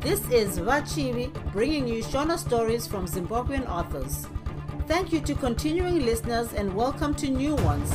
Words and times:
This 0.00 0.26
is 0.30 0.58
Vachivi 0.58 1.30
bringing 1.52 1.86
you 1.86 2.02
Shona 2.02 2.38
stories 2.38 2.86
from 2.86 3.06
Zimbabwean 3.06 3.68
authors. 3.68 4.26
Thank 4.88 5.12
you 5.12 5.20
to 5.20 5.34
continuing 5.34 6.06
listeners 6.06 6.54
and 6.54 6.74
welcome 6.74 7.14
to 7.16 7.28
new 7.28 7.54
ones. 7.56 7.92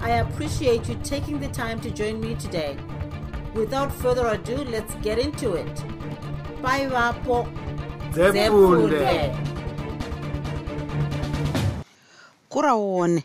I 0.00 0.10
appreciate 0.24 0.88
you 0.88 0.98
taking 1.04 1.38
the 1.38 1.46
time 1.46 1.80
to 1.82 1.92
join 1.92 2.20
me 2.20 2.34
today. 2.34 2.76
Without 3.54 3.92
further 3.92 4.26
ado, 4.26 4.64
let's 4.64 4.96
get 4.96 5.20
into 5.20 5.54
it. 5.54 5.84
Bye, 6.60 6.88
Vapo. 6.88 7.46
Zefunde. 8.12 9.54
kuraone 12.48 13.22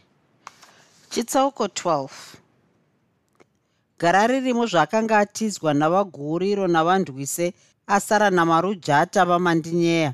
chitsauko 1.10 1.66
12 1.66 2.10
gara 4.00 4.28
ririmo 4.28 4.66
zvakanga 4.66 5.18
atizwa 5.20 5.74
navaguriro 5.74 6.68
navandwise 6.68 7.54
asara 7.90 8.30
namarujata 8.30 9.26
vamandinyeya. 9.26 10.14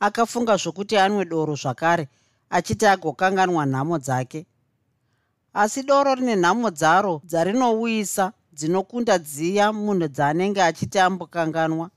Akafunga 0.00 0.56
zvokuti 0.56 0.96
anwe 0.98 1.24
doro 1.24 1.54
zvakare 1.54 2.08
achiti 2.50 2.86
agokanganwa 2.86 3.66
nhamo 3.66 3.98
dzake. 3.98 4.46
Asi 5.54 5.82
doro 5.82 6.14
rine 6.14 6.36
nhamo 6.36 6.70
dzaro 6.70 7.22
dzarinouyisa 7.24 8.32
dzinokunda 8.52 9.18
dziya 9.18 9.72
munhu 9.72 10.08
dzaanenge 10.08 10.62
achiti 10.62 10.98
ambokanganwa. 10.98 11.90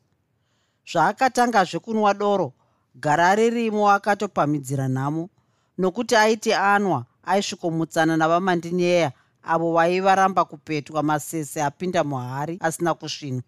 Zvaakatangazve 0.92 1.80
kunwa 1.80 2.14
doro 2.14 2.54
gara 2.96 3.36
ririmo 3.36 3.92
akatopamhidzira 3.92 4.88
nhamo 4.88 5.30
nokuti 5.78 6.16
aiti 6.16 6.54
anwa 6.54 7.06
aisvikomutsana 7.24 8.18
navamandinyeya 8.18 9.12
avo 9.44 9.74
vaivaramba 9.74 10.46
kupetwa 10.46 11.04
masese 11.04 11.64
apinda 11.64 12.04
muhari 12.04 12.58
asina 12.62 12.94
kusvinwa 12.94 13.44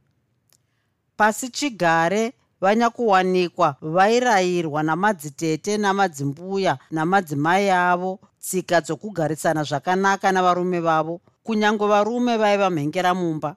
pasi 1.19 1.49
chigare 1.49 2.33
vanyakuwanikwa 2.61 3.75
vairayirwa 3.81 4.83
namadzitete 4.83 5.77
namadzimbuya 5.77 6.77
namadzimai 6.91 7.69
avo 7.69 8.19
tsika 8.39 8.81
dzokugarisana 8.81 9.63
zvakanaka 9.63 10.31
navarume 10.31 10.79
vavo 10.79 11.21
kunyange 11.43 11.85
varume 11.87 12.37
vaiva 12.37 12.69
mhengeramumba 12.69 13.55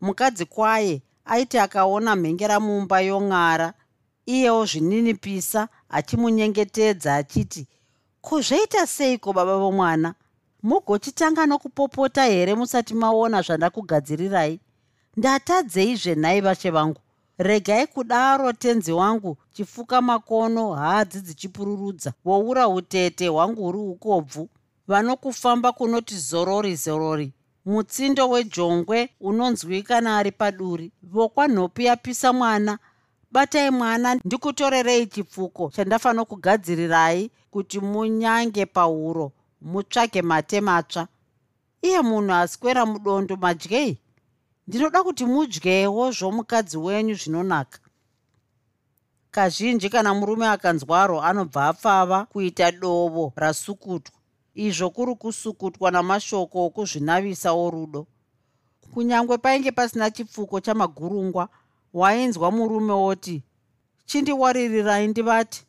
mukadzi 0.00 0.44
kwaye 0.44 1.02
aiti 1.24 1.58
akaona 1.58 2.16
mhengeramumba 2.16 3.00
yong'ara 3.00 3.72
iyewo 4.26 4.64
zvininipisa 4.66 5.68
achimunyengetedza 5.88 7.14
achiti 7.14 7.66
kuzveita 8.20 8.86
seiko 8.86 9.32
baba 9.32 9.56
vomwana? 9.58 10.14
Mugochitanga 10.62 11.46
nokupopota 11.46 12.24
here 12.24 12.54
musati 12.54 12.94
maona 12.94 13.42
zvandakugadzirirai 13.42 14.60
ndatadzeizve 15.18 16.14
nhai 16.14 16.40
vashe 16.40 16.70
vangu. 16.70 17.00
Regai 17.38 17.86
kudaro 17.86 18.52
tenzi 18.52 18.92
wangu 18.92 19.36
chifuka 19.52 20.02
makono 20.02 20.72
hadzi 20.74 21.20
dzichipururudza. 21.20 22.12
Woura 22.24 22.68
utete 22.68 23.28
hwangu 23.28 23.62
huri 23.62 23.78
ukobvu. 23.78 24.48
Vanokufamba 24.88 25.72
kunoti 25.72 26.16
zorori 26.16 26.76
zorori. 26.76 27.32
Mutsindo 27.66 28.28
wejongwe 28.28 29.08
unonzwikana 29.20 30.18
ari 30.18 30.32
paduri. 30.32 30.92
Vokwanhopi 31.02 31.84
yapisa 31.84 32.32
mwana. 32.32 32.78
Batai 33.30 33.70
mwana 33.70 34.14
ndikutorerei 34.14 35.06
chipfuko 35.06 35.70
chandafanira 35.70 36.24
kugadzirirai 36.24 37.30
kuti 37.50 37.80
munyange 37.80 38.66
pauro 38.66 39.32
mutsvage 39.62 40.22
mate 40.22 40.60
matsva. 40.60 41.08
Iye 41.82 42.00
munhu 42.02 42.32
aswera 42.34 42.86
mudondo 42.86 43.36
madyei 43.36 43.98
ndinoda 44.68 45.02
kuti 45.02 45.24
mudyewo 45.24 46.10
zvomukadzi 46.12 46.76
wenyu 46.76 47.14
zvinonaka. 47.14 47.78
Kazhinji 49.30 49.88
kana 49.88 50.14
murume 50.14 50.46
akanzwaro 50.48 51.22
anobva 51.22 51.68
apfava 51.68 52.24
kuita 52.24 52.72
dovo 52.72 53.32
rasukutwa. 53.36 54.14
Izvo 54.54 54.90
kuri 54.90 55.14
kusukutwa 55.14 55.90
namashoko 55.90 56.66
okuzvinavisa 56.66 57.52
orudo. 57.52 58.06
Kunyange 58.92 59.38
painge 59.38 59.70
pasina 59.72 60.10
chipfuko 60.10 60.60
chamagurungwa 60.60 61.48
wainzwa 61.94 62.50
murume 62.50 62.92
oti 62.92 63.42
chindiwaririrai 64.06 65.08
ndivati? 65.08 65.64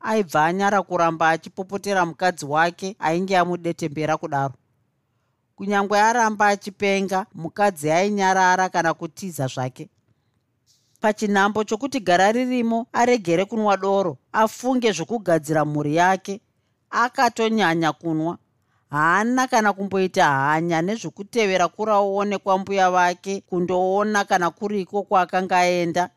Aibva 0.00 0.44
anyara 0.46 0.82
kuramba 0.82 1.30
achipopotera 1.30 2.06
mukadzi 2.06 2.44
wake 2.46 2.96
ainge 2.98 3.38
amudetembera 3.38 4.16
kudaro 4.16 4.54
kunyange 5.62 5.96
aramba 5.96 6.46
achipenga 6.48 7.26
mukadzi 7.34 7.90
ainyarara 7.90 8.68
kana 8.68 8.94
kutiza 8.94 9.46
zvake. 9.46 9.88
Pachinhambo 11.00 11.64
chokuti 11.64 12.00
gara 12.00 12.32
ririmo 12.32 12.86
aregere 12.92 13.44
kunwa 13.44 13.76
doro 13.76 14.18
afunge 14.32 14.92
zvokugadzira 14.92 15.64
mhuri 15.64 15.96
yake 15.96 16.40
akatonyanya 16.90 17.92
kunwa. 17.92 18.38
Haana 18.90 19.46
kana 19.46 19.72
kumboita 19.72 20.26
hanya 20.26 20.82
nezvokutevera 20.82 21.68
kuraone 21.68 22.38
kwambuya 22.38 22.90
vake 22.90 23.40
kundoona 23.40 24.24
kana 24.24 24.50
kuriko 24.50 25.02
kwaakanga 25.02 25.58
aenda. 25.58 26.10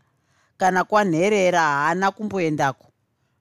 Kana 0.58 0.84
kwanherera 0.84 1.62
haana 1.62 2.12
kumboendako. 2.12 2.88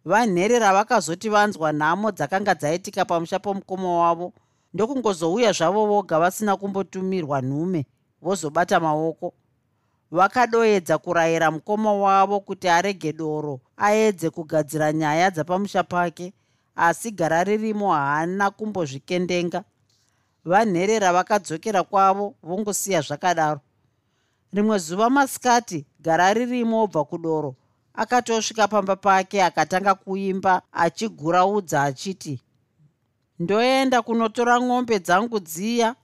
Vanherera 0.05 0.73
vakazoti 0.73 1.29
vanzwa 1.29 1.73
nhamo 1.73 2.11
dzakanga 2.13 2.55
dzaitika 2.55 3.05
pamusha 3.05 3.39
pomukoma 3.39 3.99
wavo 3.99 4.33
ndokungozouya 4.75 5.53
zvavo 5.53 5.87
voga 5.87 6.19
vasina 6.19 6.57
kumbotumirwa 6.57 7.41
nhume 7.43 7.87
vozobata 8.23 8.81
maoko. 8.81 9.35
Vakadoedza 10.11 10.99
kurayira 10.99 11.51
mukoma 11.51 11.93
wavo 11.93 12.41
kuti 12.41 12.69
arege 12.69 13.13
doro 13.13 13.61
aedze 13.77 14.31
kugadzira 14.31 14.93
nyaya 14.93 15.31
dzapamusha 15.31 15.83
pake 15.83 16.33
asi 16.77 17.11
gara 17.11 17.45
ririmo 17.45 17.93
haana 17.93 18.51
kumbozvikendenga. 18.51 19.65
Vanherera 20.45 21.13
vakadzokera 21.13 21.83
kwavo 21.83 22.35
vongosiya 22.43 23.01
zvakadaro. 23.01 23.61
Rimwe 24.53 24.79
zuva 24.79 25.11
masikati 25.11 25.87
gara 26.01 26.35
ririmo 26.35 26.83
obva 26.83 27.05
kudoro 27.05 27.55
akatosvika 27.95 28.69
pamba 28.69 28.97
pake 28.97 29.43
akatanga 29.43 29.95
kuimba 29.95 30.63
achiguraudza 30.73 31.83
achiti 31.83 32.41
ndoenda 33.39 34.03
kunotora 34.03 34.61
ng'ombe 34.61 34.99
dzangu 34.99 35.41
dziya 35.41 35.95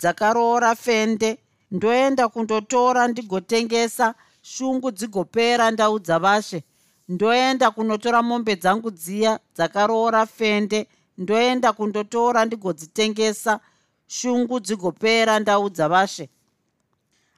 dzakaroora 0.00 0.74
fende 0.74 1.38
ndoenda 1.70 2.28
kundotora 2.28 3.08
ndigotengesa 3.08 4.14
shungu 4.42 4.90
dzigopera 4.90 5.70
ndaudza 5.70 6.18
vashe 6.18 6.64
ndoenda 7.08 7.70
kunotora 7.70 8.22
mombe 8.22 8.56
dzangu 8.56 8.90
dziya 8.90 9.38
dzakaroora 9.56 10.26
fende 10.26 10.86
ndoenda 11.18 11.72
kundotora 11.72 12.44
ndigodzitengesa 12.44 13.60
shungu 14.06 14.60
dzigopera 14.60 15.38
ndaudza 15.40 15.88
vashe 15.88 16.28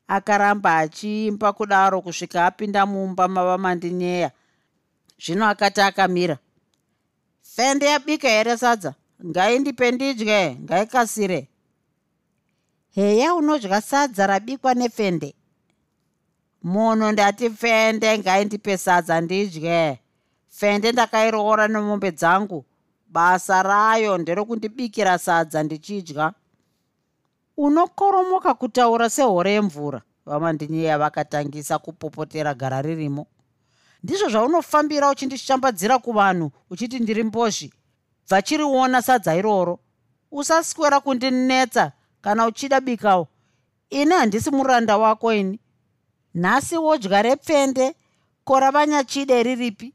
akaramba 0.09 0.77
achiimba 0.77 1.53
kudaro 1.53 2.03
kusvika 2.03 2.47
apinda 2.47 2.87
mumba 2.87 3.29
mavamandinyeya 3.29 4.31
zvino 5.23 5.47
akati 5.49 5.81
akamira 5.81 6.39
fende 7.43 7.87
yabika 7.87 8.29
here 8.29 8.57
sadza 8.57 8.95
ngaindipe 9.27 9.91
ndidye 9.91 10.57
ngaikasire. 10.63 11.49
Heya 12.91 13.35
unodya 13.35 13.81
sadza 13.81 14.27
rabikwa 14.27 14.75
nefende. 14.75 15.35
Munhu 16.63 17.13
ndati 17.13 17.51
fende 17.51 18.19
ngaindipe 18.19 18.77
sadza 18.79 19.21
ndidye. 19.21 19.99
Fende 20.49 20.93
ndakairoora 20.93 21.69
nemombe 21.69 22.11
dzangu. 22.13 22.65
Basa 23.07 23.63
rayo 23.63 24.19
nderokundibikira 24.19 25.19
sadza 25.19 25.63
ndichidya. 25.63 26.33
Unokoromoka 27.57 28.55
kutaura 28.55 29.11
sehore 29.11 29.53
yemvura 29.53 30.03
vamandinyeya 30.27 30.99
vakatangisa 30.99 31.79
kupopotera 31.79 32.55
gara 32.55 32.83
ririmo. 32.83 33.27
Ndizvo 34.03 34.29
zvaunofambira 34.29 35.11
uchindishambadzira 35.11 35.99
kuvanhu 35.99 36.51
uchiti 36.71 36.99
ndiri 36.99 37.23
mbozhi 37.25 37.73
bvachiriona 38.31 39.03
sadza 39.03 39.35
iroro. 39.35 39.79
Usaswera 40.33 41.01
kundinetsa 41.01 41.93
kana 42.23 42.47
uchida 42.47 42.81
bikawo. 42.81 43.29
Ini 43.91 44.15
handisi 44.15 44.51
muranda 44.51 44.97
wako 44.99 45.33
ini. 45.33 45.61
Nhasi 46.35 46.77
wodya 46.77 47.23
repfende 47.23 47.95
kora 48.45 48.71
vanyachide 48.71 49.43
riripi. 49.43 49.95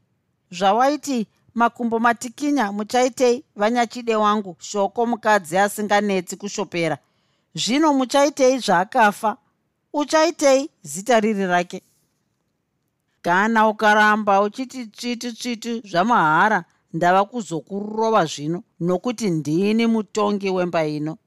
Zvawaiti 0.50 1.26
makumbo 1.54 1.98
matikinya 1.98 2.72
muchaitei 2.72 3.44
vanyachide 3.56 4.16
wangu 4.16 4.56
shoko 4.58 5.06
mukadzi 5.06 5.58
asinganetsi 5.58 6.36
kushopera. 6.36 6.98
Zvino 7.54 7.92
muchaitei 7.94 8.58
zvaakafa 8.58 9.36
uchaitei 9.92 10.70
zita 10.82 11.20
riri 11.20 11.46
rake. 11.46 11.82
Kana 13.22 13.68
ukaramba 13.68 14.40
uchiti 14.40 14.86
tsviti 14.86 15.32
tsviti 15.32 15.80
zvamahara 15.84 16.64
ndava 16.96 17.24
kuzokurova 17.24 18.24
zvino 18.24 18.62
nokuti 18.80 19.30
ndini 19.30 19.86
mutongi 19.86 20.50
wemba 20.50 20.86
ino 20.86 21.18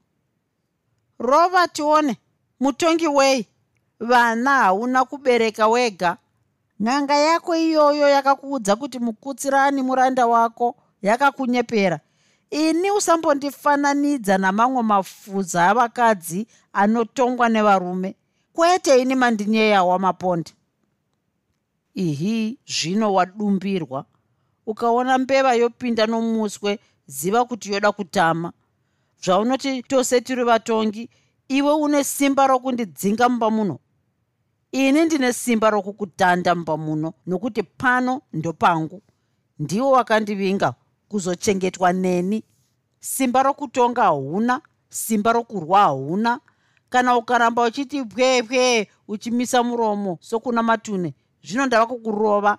rova 1.19 1.67
tione 1.67 2.17
mutongi 2.59 3.07
wei. 3.07 3.47
Vana 3.99 4.51
hauna 4.51 5.05
kubereka 5.05 5.67
wega. 5.67 6.17
N'anga 6.79 7.15
yako 7.15 7.55
iyoyo 7.55 8.09
yakakuudza 8.09 8.75
kuti 8.75 8.99
mukutsirani 8.99 9.81
muranda 9.81 10.27
wako 10.27 10.75
yakakunyepera. 11.01 11.99
Ini 12.49 12.91
usambondifananidza 12.91 14.37
namamwe 14.37 14.83
mafudza 14.83 15.67
avakadzi 15.69 16.47
anotongwa 16.73 17.49
nevarume. 17.49 18.15
Kwete 18.53 19.01
ini 19.01 19.15
mandinyeya 19.15 19.83
wamaponda 19.83 20.51
ihi 21.93 22.59
zvino 22.67 23.13
wadumbirwa 23.13 24.05
ukaona 24.69 25.17
mbeva 25.17 25.53
yopinda 25.53 26.05
nomuswe 26.07 26.79
ziva 27.07 27.45
kuti 27.45 27.73
yoda 27.73 27.91
kutama. 27.91 28.53
Zvaunoti 29.23 29.83
tose 29.83 30.21
tiri 30.21 30.43
vatongi 30.43 31.09
iwe 31.47 31.73
une 31.73 32.03
simba 32.03 32.47
rokundidzinga 32.47 33.29
mumba 33.29 33.49
muno. 33.49 33.79
Ini 34.71 35.05
ndine 35.05 35.33
simba 35.33 35.69
rokukutanda 35.69 36.55
mumba 36.55 36.77
muno 36.77 37.13
nokuti 37.27 37.63
pano 37.63 38.21
ndopangu 38.33 39.01
ndiwo 39.59 39.91
wakandivinga 39.91 40.73
kuzochengetwa 41.07 41.93
neni. 41.93 42.43
Simba 42.99 43.43
rokutonga 43.43 44.03
hauna 44.03 44.61
simba 44.89 45.33
rokurwa 45.33 45.79
hauna. 45.79 46.39
Kana 46.89 47.17
ukaramba 47.17 47.63
uchiti 47.63 48.05
pwepwe 48.05 48.87
uchimisa 49.07 49.63
muromo 49.63 50.17
sokuna 50.21 50.63
matune 50.63 51.13
zvino 51.43 51.65
ndava 51.65 51.87
kukurova 51.87 52.57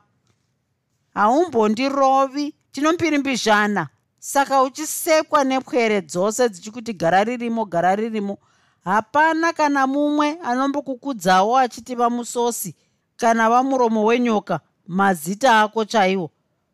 haumbondirovi. 1.14 2.54
Tinompirimbidzana 2.72 3.88
saka 4.18 4.62
uchisekwa 4.62 5.44
nepwere 5.44 6.00
dzose 6.00 6.48
dzichikuti 6.48 6.92
gara 6.92 7.24
ririmo 7.24 7.64
gara 7.64 7.96
ririmo. 7.96 8.38
Hapana 8.84 9.52
kana 9.52 9.86
mumwe 9.86 10.38
anombokukudzawo 10.42 11.58
achiti 11.58 11.94
vamusosi 11.94 12.74
kana 13.16 13.50
vamuromo 13.50 14.04
wenyoka 14.04 14.60
mazita 14.86 15.60
ako 15.60 15.84
chaiwo. 15.84 16.30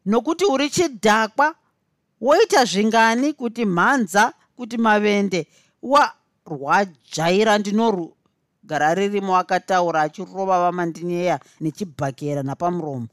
Nokuti 0.07 0.45
uri 0.45 0.71
chidhakwa 0.71 1.55
woita 2.21 2.65
zvingani 2.65 3.33
kuti 3.33 3.65
mhanza 3.65 4.33
kuti 4.57 4.79
mavende 4.79 5.47
warwajaira 5.83 7.59
ndinoru 7.59 8.17
gara 8.65 8.95
ririmo 8.95 9.37
akataura 9.37 10.03
achirova 10.03 10.61
vamandinyeya 10.61 11.41
nechibhakera 11.61 12.43
napamuromo 12.43 13.09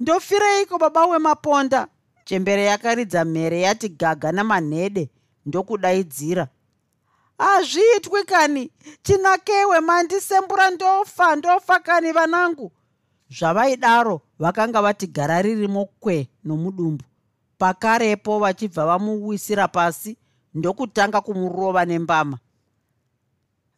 ndofireiko 0.00 0.78
baba 0.78 1.06
wemaponda? 1.06 1.88
Chembere 2.24 2.64
yakaridza 2.64 3.24
mhere 3.24 3.60
yati 3.60 3.88
gaga 3.88 4.32
namanhede 4.32 5.10
ndokudaidzira. 5.46 6.48
Hazviitwi 7.38 8.24
kani? 8.24 8.70
Chinakewe 9.02 9.80
mandisembura 9.80 10.70
ndofa 10.70 11.36
ndofa 11.36 11.78
kani 11.78 12.12
vanangu? 12.12 12.72
Zvavaidaro 13.30 14.20
vakanga 14.38 14.82
vati 14.82 15.06
gara 15.06 15.42
ririmo 15.42 15.84
kwe 15.84 16.28
nomudumbu. 16.44 17.04
Pakarepo 17.58 18.38
vachibva 18.38 18.86
vamuwisira 18.86 19.68
pasi 19.68 20.16
ndokutanga 20.54 21.20
kumurova 21.20 21.84
nembama. 21.84 22.38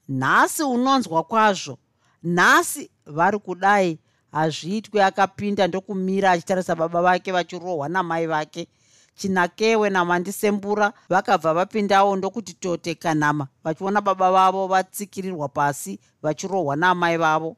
Nhasi 0.08 0.62
unonzwa 0.62 1.22
kwazvo. 1.22 1.78
Nhasi 2.22 2.90
vari 3.06 3.38
kudai 3.38 3.98
hazviitwi 4.32 5.00
akapinda 5.00 5.66
ndokumira 5.66 6.30
achitarisa 6.30 6.74
baba 6.74 7.02
vake 7.02 7.32
vachirohwa 7.32 7.88
namai 7.88 8.26
vake. 8.26 8.68
Chinakewe 9.14 9.90
namandisembura 9.90 10.92
vakabva 11.08 11.54
vapindawo 11.54 12.16
ndokuti 12.16 12.52
tote 12.54 12.94
kanhama 12.94 13.48
vachiona 13.64 14.00
baba 14.00 14.32
vavo 14.32 14.66
vatsikirirwa 14.66 15.48
pasi 15.48 15.98
vachirohwa 16.22 16.76
naamai 16.76 17.16
vavo. 17.16 17.56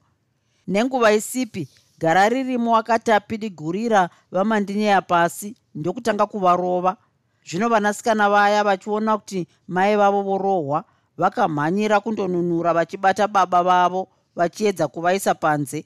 Nenguva 0.67 1.12
isipi 1.12 1.69
gara 1.99 2.28
ririmo 2.28 2.76
akati 2.76 3.12
apidigurira 3.12 4.11
vamandinyeya 4.32 5.02
pasi 5.02 5.56
ndokutanga 5.75 6.26
kuvarova. 6.26 6.96
Zvino 7.44 7.69
vanasikana 7.69 8.31
vaya 8.31 8.64
vachiona 8.64 9.19
kuti 9.19 9.46
mai 9.69 9.96
vavo 9.96 10.23
vorohwa 10.23 10.84
vakamhanyira 11.19 12.00
kundonunura 12.00 12.75
vachibata 12.75 13.28
baba 13.28 13.62
vavo 13.62 14.08
vachiedza 14.37 14.88
kuvaisa 14.88 15.34
panze 15.34 15.84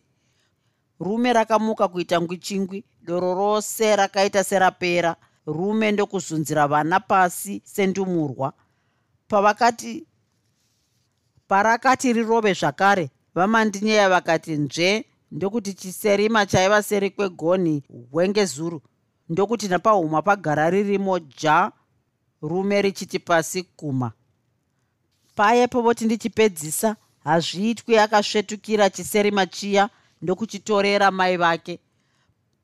rume 1.01 1.33
rakamuka 1.33 1.89
kuita 1.89 2.21
ngwichingwi 2.21 2.85
doro 3.03 3.35
rose 3.35 3.97
rakaita 3.97 4.45
serapera. 4.45 5.17
Rume 5.47 5.93
ndokuzunzira 5.93 6.69
vana 6.69 7.01
pasi 7.01 7.63
sendumurwa. 7.65 8.53
Pavakati 9.29 10.07
parakati 11.49 12.13
rirove 12.13 12.53
zvakare. 12.55 13.11
Vamandinyeya 13.35 14.09
vakati 14.09 14.53
nzve 14.53 15.05
ndokuti 15.31 15.75
chiserima 15.75 16.47
chaiva 16.47 16.83
seri 16.83 17.11
kwegonhi 17.11 17.83
hwengezuru 18.13 18.83
ndokuti 19.29 19.69
napahuma 19.69 20.23
pagara 20.23 20.71
ririmo 20.71 21.19
ja 21.19 21.73
rume 22.43 22.83
richiti 22.83 23.19
pasi 23.19 23.63
kuma. 23.63 24.13
Payepo 25.35 25.83
voti 25.83 26.05
ndichipedzisa 26.05 26.97
hazviitwi 27.25 27.99
akasvetukira 27.99 28.91
chiserima 28.91 29.47
chiya 29.47 29.91
ndokuchitorera 30.25 31.11
mai 31.11 31.37
vake. 31.37 31.79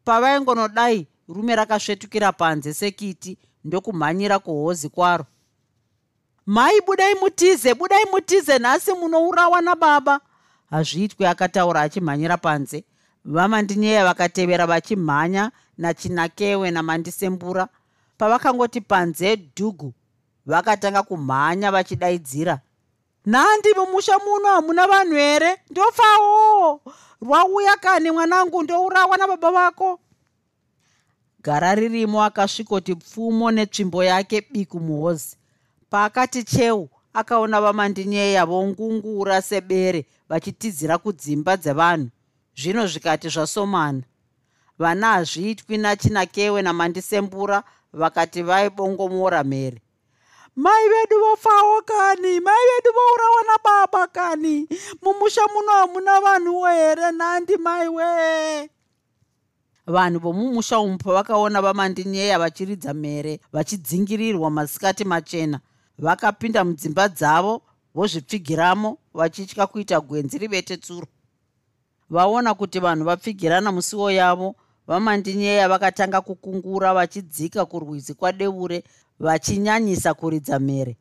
Pavaingonodai 0.04 1.06
rume 1.28 1.56
rakasvetukira 1.56 2.32
panze 2.32 2.74
sekiti 2.74 3.38
ndokumhanyira 3.64 4.38
kuhozi 4.38 4.88
kwaro. 4.88 5.24
Mai 6.46 6.80
budai 6.86 7.14
mutize 7.14 7.74
budai 7.74 8.04
mutize 8.12 8.58
nhasi 8.58 8.92
munourawa 8.92 9.60
nababa. 9.60 10.20
Hazviitwi 10.70 11.26
akataura 11.26 11.80
achimhanyira 11.80 12.36
panze. 12.36 12.84
Vamandinyeya 13.24 14.04
vakatevera 14.04 14.66
vachimhanya 14.66 15.50
nachinakewe 15.78 16.70
namandisembura. 16.70 17.68
Pavakangoti 18.18 18.80
panze 18.80 19.36
dhugu 19.36 19.92
vakatanga 20.46 21.02
kumhanya 21.02 21.70
vachidaidzira. 21.70 22.60
Nhandi 23.26 23.68
mumusha 23.76 24.18
muno 24.18 24.48
hamuna 24.48 24.86
vanhu 24.86 25.14
here 25.14 25.56
ndofawo 25.70 26.80
rwauya 27.22 27.76
kani 27.76 28.10
mwanangu 28.10 28.62
ndourawa 28.62 29.16
nababa 29.16 29.50
vako 29.50 30.00
gara 31.42 31.74
ririmo 31.74 32.24
akasvikoti 32.24 32.94
pfumo 32.94 33.50
netsvimbo 33.50 34.04
yake 34.04 34.46
biku 34.50 34.80
muhozi. 34.80 35.36
Paakati 35.90 36.44
cheu 36.44 36.88
akaona 37.12 37.60
vamandinyeya 37.60 38.46
vongungura 38.46 39.42
sebere 39.42 40.06
vachitizira 40.28 40.98
kudzimba 40.98 41.56
dzevanhu. 41.56 42.08
Zvino 42.56 42.86
zvikati 42.86 43.28
zvasomana. 43.28 44.02
Vana 44.78 45.06
hazviitwi 45.12 45.78
nachinakewe 45.78 46.62
namandisembura 46.62 47.62
vakati 47.92 48.42
vaibongomora 48.42 49.44
mhere 49.44 49.80
mai 50.56 50.88
vedu 50.88 51.20
vofawo 51.20 51.82
kani? 51.82 52.40
Mai 52.40 52.64
vedu 52.70 52.90
vourawa 52.96 53.42
nababa 53.46 54.06
kani? 54.06 54.68
Mumusha 55.02 55.40
muno 55.54 55.72
hamuna 55.72 56.20
vanhuwo 56.20 56.66
here? 56.66 57.12
Nhandi 57.12 57.56
mai 57.56 57.88
wee. 57.88 58.68
Vanhu 59.86 60.18
vomumusha 60.20 60.78
umu 60.80 60.98
pavakaona 60.98 61.62
vamandinyeya 61.62 62.38
vachiridza 62.38 62.94
mhere 62.94 63.40
vachidzingirirwa 63.52 64.50
masikati 64.50 65.04
machena 65.04 65.60
vakapinda 65.98 66.64
mudzimba 66.64 67.08
dzavo 67.08 67.62
vozvipfigiramo 67.94 68.98
vachitya 69.14 69.66
kuita 69.66 70.00
gwenzi 70.00 70.38
rivete 70.38 70.76
tsuro 70.76 71.06
vaona 72.10 72.54
kuti 72.54 72.78
vanhu 72.80 73.04
vapfigirana 73.04 73.72
musiwo 73.72 74.10
yavo 74.10 74.54
vamandinyeya 74.86 75.68
vakatanga 75.68 76.20
kukungura 76.20 76.94
vachidzika 76.94 77.66
kurwizi 77.66 78.14
kwadeure 78.14 78.84
vachinyanyisa 79.20 80.14
kuridza 80.14 80.58
mhere. 80.58 80.96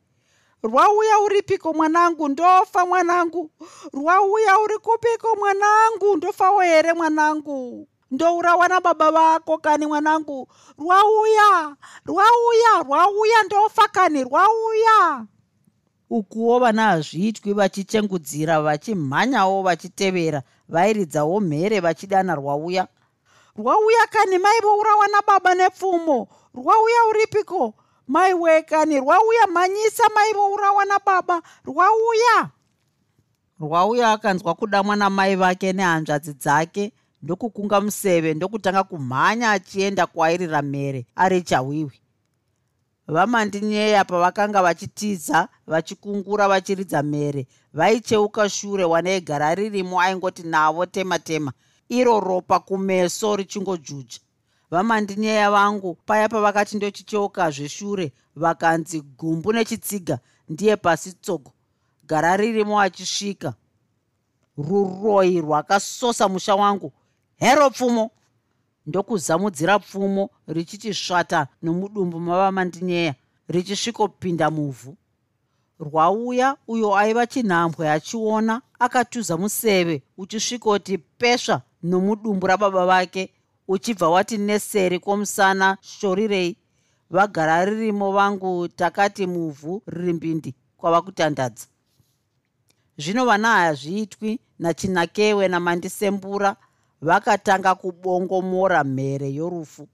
Rwauya 0.62 1.20
uripiko 1.20 1.72
mwanangu? 1.72 2.28
Ndofa 2.28 2.86
mwanangu. 2.86 3.50
Rwauya 3.92 4.58
uri 4.58 4.78
kupiko 4.78 5.36
mwanangu? 5.36 6.16
Ndofawo 6.16 6.60
here 6.60 6.92
mwanangu? 6.92 7.88
Ndourawa 8.10 8.68
nababa 8.68 9.10
vako 9.10 9.58
kani 9.58 9.86
mwanangu? 9.86 10.48
Rwauya 10.78 11.76
rwauya 12.06 12.82
rwauya 12.86 13.42
ndofa 13.46 13.88
kani 13.88 14.24
rwauya. 14.24 15.26
Ukuwo 16.10 16.58
vana 16.58 16.82
hazviitwi 16.82 17.52
vachichengudzira 17.52 18.62
vachimhanyawo 18.62 19.62
vachitevera 19.62 20.42
vairidzawo 20.68 21.40
mhere 21.40 21.80
vachidana 21.80 22.34
rwauya. 22.34 22.88
Rwauya 23.58 24.06
kani 24.10 24.38
maivourawa 24.38 25.08
nababa 25.08 25.54
nepfumo? 25.54 26.28
Rwauya 26.54 27.04
uripiko 27.10 27.74
mai 28.10 28.34
wekani 28.34 29.00
rwauya 29.00 29.46
mhanyisa 29.46 30.02
maivourawa 30.14 30.84
nababa 30.84 31.42
rwauya. 31.64 32.50
Rwauya 33.60 34.12
akanzwa 34.12 34.54
kudamwa 34.54 34.96
namai 34.96 35.36
vake 35.36 35.72
nehanzvadzi 35.72 36.32
dzake 36.34 36.92
ndokukunga 37.22 37.80
museve 37.80 38.34
ndokutanga 38.34 38.82
kumhanya 38.84 39.50
achienda 39.50 40.06
kwairira 40.06 40.62
mhere 40.62 41.06
ari 41.16 41.42
chahwihwi 41.42 42.00
vamandinyeya 43.08 44.04
pavakanga 44.04 44.62
vachitiza 44.62 45.48
vachikungura 45.66 46.48
vachiridza 46.48 47.02
mhere 47.02 47.46
vaicheuka 47.72 48.48
shure 48.48 48.84
wanei 48.84 49.20
gara 49.20 49.54
ririmo 49.54 50.00
aingoti 50.00 50.42
navo 50.42 50.86
tema 50.86 51.18
tema. 51.18 51.52
Iro 51.88 52.20
ropa 52.20 52.60
kumeso 52.60 53.36
richingojuja 53.36 54.18
vamandinyeya 54.70 55.50
vangu 55.50 55.94
paya 56.06 56.28
pavakati 56.28 56.76
ndochicheuka 56.76 57.50
zveshure 57.50 58.12
vakanzi 58.36 59.00
gumbu 59.00 59.52
nechitsiga 59.52 60.18
ndiye 60.48 60.76
pasi 60.76 61.12
tsogo 61.12 61.52
gara 62.10 62.36
ririmo 62.36 62.80
achisvika. 62.80 63.54
Ruroi 64.58 65.40
rwakasosa 65.40 66.28
musha 66.28 66.54
wangu. 66.54 66.92
Hero 67.36 67.70
pfumo! 67.70 68.10
Ndokuzamudzira 68.86 69.78
pfumo 69.78 70.30
richiti 70.46 70.94
svata 70.94 71.46
nomudumbu 71.62 72.20
mavamandinyeya 72.20 73.14
richisvikopinda 73.48 74.50
muvhu. 74.50 74.96
Rwauya 75.80 76.56
uyo 76.68 76.96
aiva 76.96 77.26
chinhambwe 77.26 77.90
achiona 77.90 78.62
akatuza 78.78 79.36
museve 79.36 80.02
uchisvikoti 80.18 80.98
pesva 80.98 81.62
nomudumbu 81.82 82.46
rababa 82.46 82.86
vake 82.86 83.32
uchibva 83.70 84.10
wati 84.10 84.38
neseri 84.38 84.98
kwomusana 84.98 85.78
shorirei 85.80 86.56
vagara 87.10 87.64
ririmo 87.64 88.12
vangu 88.12 88.68
takati 88.68 89.26
muvhu 89.26 89.82
riri 89.86 90.12
mbindi 90.12 90.54
kwava 90.76 91.02
kutandadza. 91.02 91.66
Zvino 92.98 93.24
vana 93.26 93.48
hazviitwi 93.48 94.40
nachinakewe 94.58 95.48
namandisembura 95.48 96.56
vakatanga 97.00 97.74
kubongomora 97.74 98.84
mhere 98.84 99.32
yorufu. 99.32 99.88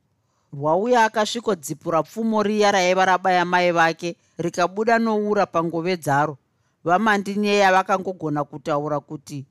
Rwauya 0.52 1.04
akasvikodzipura 1.04 2.02
pfumo 2.02 2.42
riya 2.42 2.70
raiva 2.72 3.04
rabaya 3.04 3.44
mai 3.44 3.72
vake 3.72 4.16
rikabuda 4.38 4.98
noura 4.98 5.46
pangove 5.46 5.96
dzaro. 5.96 6.38
Vamandinyeya 6.84 7.72
vakangogona 7.72 8.44
kutaura 8.44 9.00
kuti 9.00 9.46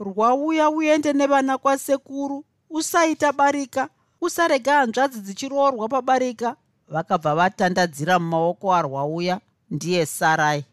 rwauya 0.00 0.70
uende 0.70 1.12
nevana 1.12 1.58
kwasekuru 1.58 2.44
usaita 2.70 3.32
barika 3.32 3.88
usarega 4.20 4.72
hanzvadzi 4.78 5.20
dzichiroorwa 5.20 5.88
pabarika. 5.88 6.56
Vakabva 6.88 7.34
vatandadzira 7.34 8.18
mumaoko 8.18 8.74
arwauya 8.74 9.40
ndiye 9.70 10.06
sarai. 10.06 10.64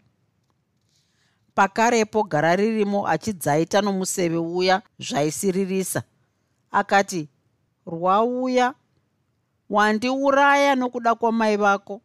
Pakarepo 1.56 2.24
gara 2.24 2.56
ririmo 2.56 3.08
achidzaita 3.08 3.82
nomuseve 3.82 4.38
uya 4.38 4.82
zvaisiririsa. 5.00 6.04
Akati 6.72 7.28
rwauya 7.88 8.74
wandiuraya 9.70 10.76
nokuda 10.76 11.16
kwamai 11.16 11.58
vako. 11.58 12.02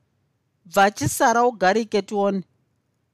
Bvachisara 0.65 1.45
ugarike 1.45 2.03
tione 2.03 2.43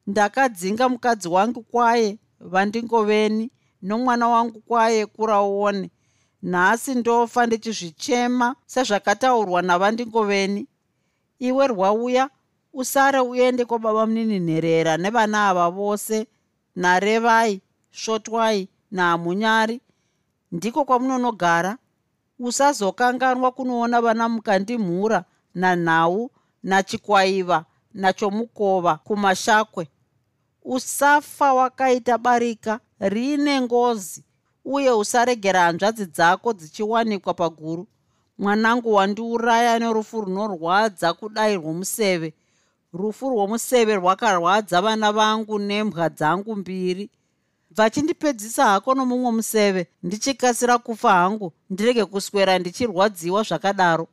ndakadzinga 0.07 0.88
mukadzi 0.88 1.28
wangu 1.28 1.62
kwaye 1.62 2.19
vandingoveni 2.40 3.50
nomwana 3.83 4.28
wangu 4.28 4.61
kwaye 4.61 5.07
kurauone 5.07 5.90
nhasi 6.45 6.95
ndofa 6.95 7.47
ndichizvichema 7.47 8.57
sezvakataurwa 8.67 9.63
navandingoveni. 9.63 10.67
Iwe 11.39 11.67
rwauya 11.67 12.31
usare 12.73 13.21
uende 13.21 13.65
kwababa 13.65 14.07
muninhinherera 14.07 14.97
nevana 14.97 15.49
ava 15.49 15.71
vose. 15.71 16.27
Narevai 16.77 17.61
svotwai 17.93 18.69
nahamunyari 18.91 19.81
ndiko 20.53 20.85
kwamunonogara. 20.85 21.79
Usazokanganwa 22.39 23.53
kunoona 23.53 24.01
vana 24.01 24.29
mukandimhura 24.29 25.25
nanhau 25.55 26.31
nachikwaiva 26.63 27.65
nachomukova 27.95 28.97
kumashakwe. 28.97 29.89
Usafa 30.65 31.55
wakaita 31.55 32.19
barika 32.19 32.81
riine 33.01 33.61
ngozi 33.61 34.25
uye 34.64 34.90
usaregera 34.90 35.61
hanzvadzi 35.61 36.06
dzako 36.06 36.52
dzichiwanikwa 36.52 37.35
paguru. 37.35 37.87
Mwanangu 38.38 38.94
wandiuraya 38.94 39.78
nerufu 39.78 40.21
runorwadza 40.21 41.12
kudai 41.12 41.56
rwomuseve. 41.56 42.35
Rufu 42.92 43.30
rwomuseve 43.30 43.94
rwakarwadza 43.94 44.83
vana 44.83 45.12
vangu 45.12 45.59
nembwa 45.59 46.09
dzangu 46.09 46.56
mbiri. 46.56 47.11
Vachindipedzisa 47.71 48.64
hako 48.64 48.94
nomumwe 48.94 49.33
museve. 49.33 49.87
Ndichikasira 50.02 50.78
kufa 50.78 51.12
hangu 51.12 51.52
ndirege 51.71 52.04
kuswera 52.04 52.59
ndichirwadziwa 52.59 53.42
zvakadaro. 53.42 54.09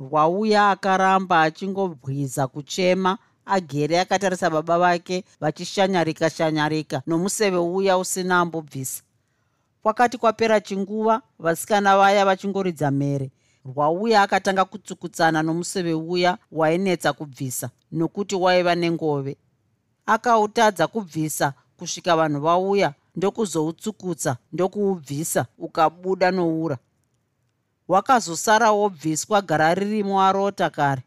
Rwauya 0.00 0.70
akaramba 0.70 1.42
achingobwiza 1.42 2.46
kuchema 2.46 3.18
agere 3.46 4.00
akatarisa 4.00 4.50
baba 4.50 4.78
vake 4.78 5.24
vachishanyarika 5.40 6.30
shanyarika 6.30 7.02
nomuseve 7.06 7.56
uya 7.56 7.98
usina 7.98 8.40
ambobvisa 8.40 9.02
kwakati 9.82 10.18
kwapera 10.18 10.60
chinguva 10.60 11.22
vasikana 11.38 11.96
vaya 11.96 12.24
vachingoridza 12.24 12.90
mhere. 12.90 13.30
Rwauya 13.64 14.22
akatanga 14.22 14.64
kutsukutsana 14.64 15.42
nomuseve 15.42 15.94
uya 15.94 16.38
wainetsa 16.52 17.12
kubvisa 17.12 17.70
nokuti 17.92 18.34
waiva 18.34 18.74
nengove. 18.74 19.36
Akautadza 20.06 20.86
kubvisa 20.86 21.52
kusvika 21.76 22.16
vanhu 22.16 22.40
vauya 22.40 22.94
ndokuzoutsukutsa 23.16 24.36
ndokuubvisa 24.52 25.46
ukabuda 25.58 26.30
noura. 26.30 26.78
Wakazosara 27.88 28.70
wobviswa 28.70 29.42
gara 29.42 29.74
ririmo 29.74 30.22
arota 30.22 30.70
kare. 30.70 31.02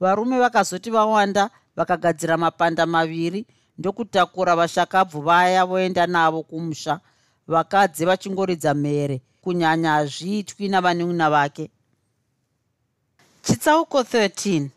Varume 0.00 0.38
vakazoti 0.38 0.90
vawanda 0.90 1.50
vakagadzira 1.76 2.36
mapanda 2.36 2.86
maviri 2.86 3.46
ndokutakura 3.78 4.56
vashakabvu 4.56 5.20
vaya 5.20 5.66
voenda 5.66 6.06
navo 6.06 6.42
kumusha 6.42 7.00
vakadzi 7.52 8.04
vachingoridza 8.04 8.74
mhere 8.74 9.20
kunyanya 9.42 9.90
hazviitwi 9.92 10.68
navanun'una 10.68 11.30
vake. 11.30 11.70
Chitsauko 13.42 14.00
13 14.00 14.68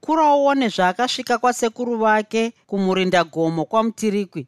kuraone 0.00 0.68
zvaakasvika 0.68 1.38
kwasekuru 1.38 1.98
vake 1.98 2.52
kumurinda 2.66 3.24
gomo 3.24 3.64
kwamutirikwi 3.64 4.46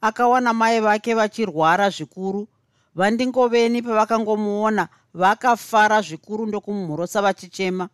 akawana 0.00 0.52
mai 0.52 0.80
vake 0.80 1.14
vachirwara 1.14 1.90
zvikuru. 1.90 2.48
Vandingoveni 2.94 3.82
pavakangomuona 3.82 4.88
vakafara 5.14 6.02
zvikuru 6.02 6.46
ndokumumhorosa 6.46 7.22
vachichema. 7.22 7.88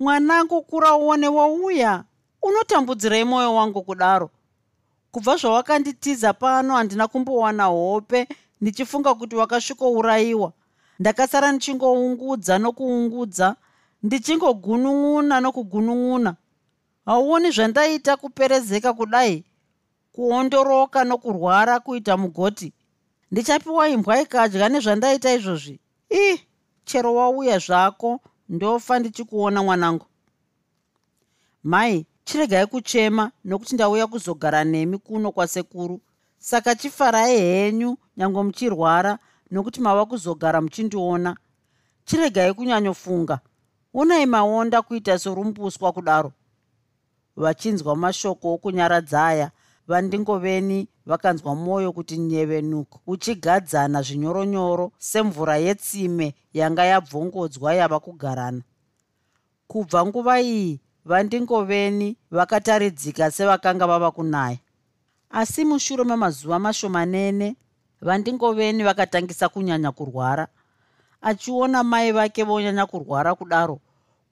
Mwanangu 0.00 0.62
kuraone 0.62 1.28
wauya 1.28 2.04
unotambudzirei 2.42 3.24
mwoyo 3.24 3.54
wangu 3.54 3.82
kudaro 3.82 4.30
kubva 5.14 5.36
zvawakanditiza 5.36 6.32
pano 6.32 6.74
handina 6.76 7.08
kumbowana 7.08 7.64
hope 7.64 8.28
ndichifunga 8.60 9.14
kuti 9.14 9.36
wakasvikourayiwa. 9.36 10.52
Ndakasara 10.98 11.52
ndichingoungudza 11.52 12.58
nokuungudza 12.58 13.56
ndichingogunun'una 14.02 15.40
nokugunun'una 15.40 16.34
hauoni 17.06 17.50
zvandaita 17.50 18.16
kuperezeka 18.16 18.90
kudai? 18.92 19.44
Kuondoroka 20.12 21.04
nokurwara 21.04 21.80
kuita 21.80 22.16
mugoti? 22.16 22.72
Ndichapiwa 23.30 23.88
imbwa 23.88 24.20
ikadya 24.20 24.68
nezvandaita 24.68 25.34
izvozvi? 25.34 25.78
Ii 26.12 26.40
chero 26.84 27.14
wauya 27.14 27.58
zvako 27.58 28.20
ndofa 28.48 28.98
ndichikuona 28.98 29.62
mwanangu. 29.62 30.06
Mai 31.64 32.06
chiregai 32.24 32.66
kuchema 32.66 33.30
nokuti 33.44 33.74
ndauya 33.74 34.06
kuzogara 34.06 34.64
nemi 34.64 34.98
kuno 34.98 35.32
kwasekuru. 35.32 36.00
Saka 36.38 36.74
chifarai 36.74 37.38
henyu 37.38 37.96
nyange 38.16 38.42
muchirwara 38.42 39.18
nokuti 39.50 39.80
mava 39.80 40.06
kuzogara 40.06 40.60
muchindiona. 40.60 41.36
Chiregai 42.04 42.54
kunyanyofunga 42.54 43.40
unai 43.94 44.26
maonda 44.26 44.82
kuita 44.82 45.18
sorumbuswa 45.18 45.92
kudaro. 45.92 46.32
Vachinzwa 47.36 47.96
mashoko 47.96 48.54
okunyaradza 48.54 49.26
aya 49.26 49.50
vandingoveni 49.88 50.88
vakanzwa 51.06 51.54
mwoyo 51.54 51.92
kuti 51.92 52.18
nyevenuko. 52.18 53.00
Uchigadzana 53.06 54.02
zvinyoronyoro 54.02 54.92
semvura 54.98 55.56
yetsime 55.56 56.34
yanga 56.52 56.84
yabvongodzwa 56.84 57.74
yava 57.74 58.00
kugarana. 58.00 58.62
Kubva 59.68 60.06
nguva 60.06 60.40
iyi 60.40 60.80
vandingoveni 61.04 62.16
vakataridzika 62.30 63.30
sevakanga 63.30 63.86
vava 63.86 64.10
kunaya 64.10 64.58
asi 65.30 65.64
mushure 65.64 66.04
memazuva 66.04 66.58
mashomanene 66.58 67.56
vandingoveni 68.00 68.84
vakatangisa 68.84 69.48
kunyanya 69.48 69.92
kurwara. 69.92 70.48
Achiona 71.20 71.82
mai 71.82 72.12
vake 72.12 72.44
vonyanya 72.44 72.86
kurwara 72.86 73.34
kudaro 73.34 73.80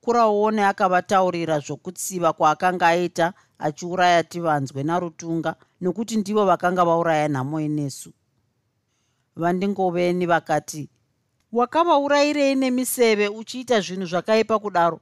kuraone 0.00 0.64
akavataurira 0.64 1.58
zvokutsiva 1.58 2.32
kwaakanga 2.32 2.86
aita 2.86 3.32
achiuraya 3.58 4.22
tivanzwe 4.22 4.82
narutunga 4.82 5.54
nokuti 5.80 6.16
ndivo 6.16 6.46
vakanga 6.46 6.84
vauraya 6.84 7.28
nhamo 7.28 7.60
inesu. 7.60 8.12
Vandingoveni 9.36 10.26
vakati 10.26 10.88
wakavaurayirei 11.52 12.54
nemiseve 12.54 13.28
uchiita 13.28 13.80
zvinhu 13.80 14.06
zvakaipa 14.06 14.58
kudaro 14.58 15.00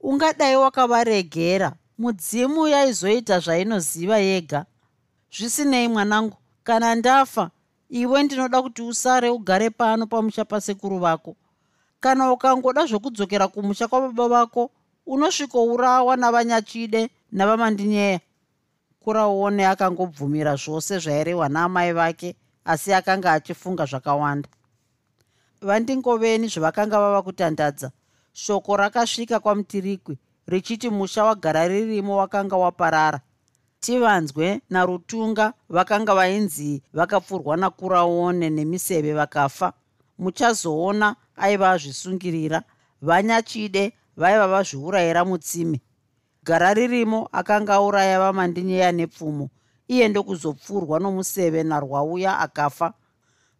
ungadai 0.00 0.56
wakavaregera 0.56 1.72
mudzimu 1.98 2.68
yaizoita 2.68 3.40
zvainoziva 3.40 4.18
yega. 4.18 4.66
Zvisinei 5.30 5.88
mwanangu 5.88 6.36
kana 6.64 6.94
ndafa 6.94 7.50
iwe 7.88 8.22
ndinoda 8.22 8.62
kuti 8.62 8.82
usare 8.82 9.28
ugare 9.30 9.70
pano 9.70 10.06
pamusha 10.06 10.44
pasekuru 10.44 10.98
vako. 10.98 11.36
Kana 12.00 12.32
ukangoda 12.32 12.86
zvokudzokera 12.86 13.48
kumusha 13.48 13.88
kwababa 13.88 14.28
vako 14.28 14.70
unosvikourawa 15.06 16.16
navanyachide 16.16 17.10
navamandinyeya. 17.32 18.20
Kurauone 19.00 19.66
akangobvumira 19.66 20.56
zvose 20.56 20.98
zvairehwa 20.98 21.48
naamai 21.48 21.92
vake 21.92 22.36
asi 22.64 22.92
akanga 22.92 23.32
achifunga 23.32 23.84
zvakawanda. 23.86 24.48
Vandingoveni 25.62 26.48
zvavakanga 26.48 27.00
vava 27.00 27.22
kutandadza 27.22 27.90
shoko 28.36 28.76
rakasvika 28.76 29.40
kwamutirikwi 29.40 30.18
richiti 30.46 30.90
musha 30.90 31.24
wagara 31.24 31.68
ririmo 31.68 32.16
wakanga 32.16 32.56
waparara. 32.56 33.20
Tivanzwe 33.80 34.60
narutunga 34.70 35.52
vakanga 35.68 36.14
vainzi 36.14 36.82
vakapfurwa 36.92 37.56
nakuraone 37.56 38.50
nemiseve 38.50 39.12
vakafa. 39.14 39.72
Muchazoona 40.18 41.16
aiva 41.36 41.70
azvisungirira 41.70 42.62
vanyachide 43.02 43.92
vaiva 44.16 44.46
vazviurayira 44.48 45.24
mutsime. 45.24 45.80
Gara 46.44 46.74
ririmo 46.74 47.28
akanga 47.32 47.74
auraya 47.74 48.18
vamandinyeya 48.20 48.92
nepfumo 48.92 49.50
iye 49.88 50.08
ndokuzopfurwa 50.08 51.00
nomuseve 51.00 51.62
narwauya 51.62 52.38
akafa. 52.38 52.92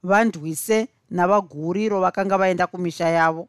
Vandwise 0.03 0.89
navaguriro 1.11 2.01
vakanga 2.01 2.39
vaenda 2.39 2.67
kumisha 2.67 3.09
yavo 3.09 3.49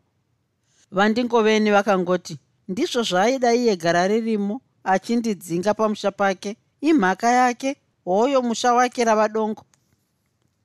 vandingoveni 0.92 1.72
vakangoti 1.72 2.40
ndizvo 2.68 3.04
zvaaida 3.04 3.54
iye 3.54 3.76
gara 3.76 4.08
ririmo 4.08 4.62
achindidzinga 4.84 5.74
pamusha 5.74 6.12
pake 6.12 6.58
imhaka 6.82 7.32
yake 7.32 7.76
hoyo 8.06 8.42
musha 8.42 8.74
wake 8.74 9.04
rava 9.04 9.28
dongo. 9.28 9.64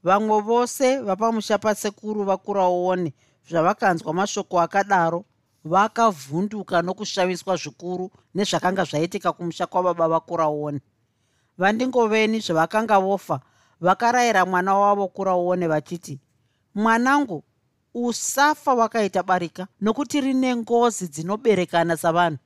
Vamwe 0.02 0.40
vose 0.40 0.98
vapamusha 1.00 1.58
pasekuru 1.58 2.24
vakuraone 2.24 3.12
zvavakanzwa 3.48 4.14
mashoko 4.14 4.60
akadaro 4.60 5.24
vakavhunduka 5.64 6.82
nokushaviswa 6.82 7.56
zvikuru 7.56 8.10
nezvakanga 8.34 8.84
zvaitika 8.84 9.32
kumusha 9.32 9.66
kwababa 9.66 10.08
vakuraone 10.08 10.80
vandingoveni 11.58 12.40
zvavakanga 12.40 12.98
vofa 12.98 13.40
vakarayira 13.80 14.46
mwana 14.46 14.74
wavo 14.74 15.08
kuraone 15.08 15.66
vachiti 15.66 16.20
mwanangu 16.74 17.44
usafa 17.94 18.74
wakaita 18.74 19.22
barika 19.22 19.66
nokuti 19.80 20.20
rine 20.20 20.56
ngozi 20.56 21.08
dzinoberekana 21.08 21.96
savanhu. 21.96 22.38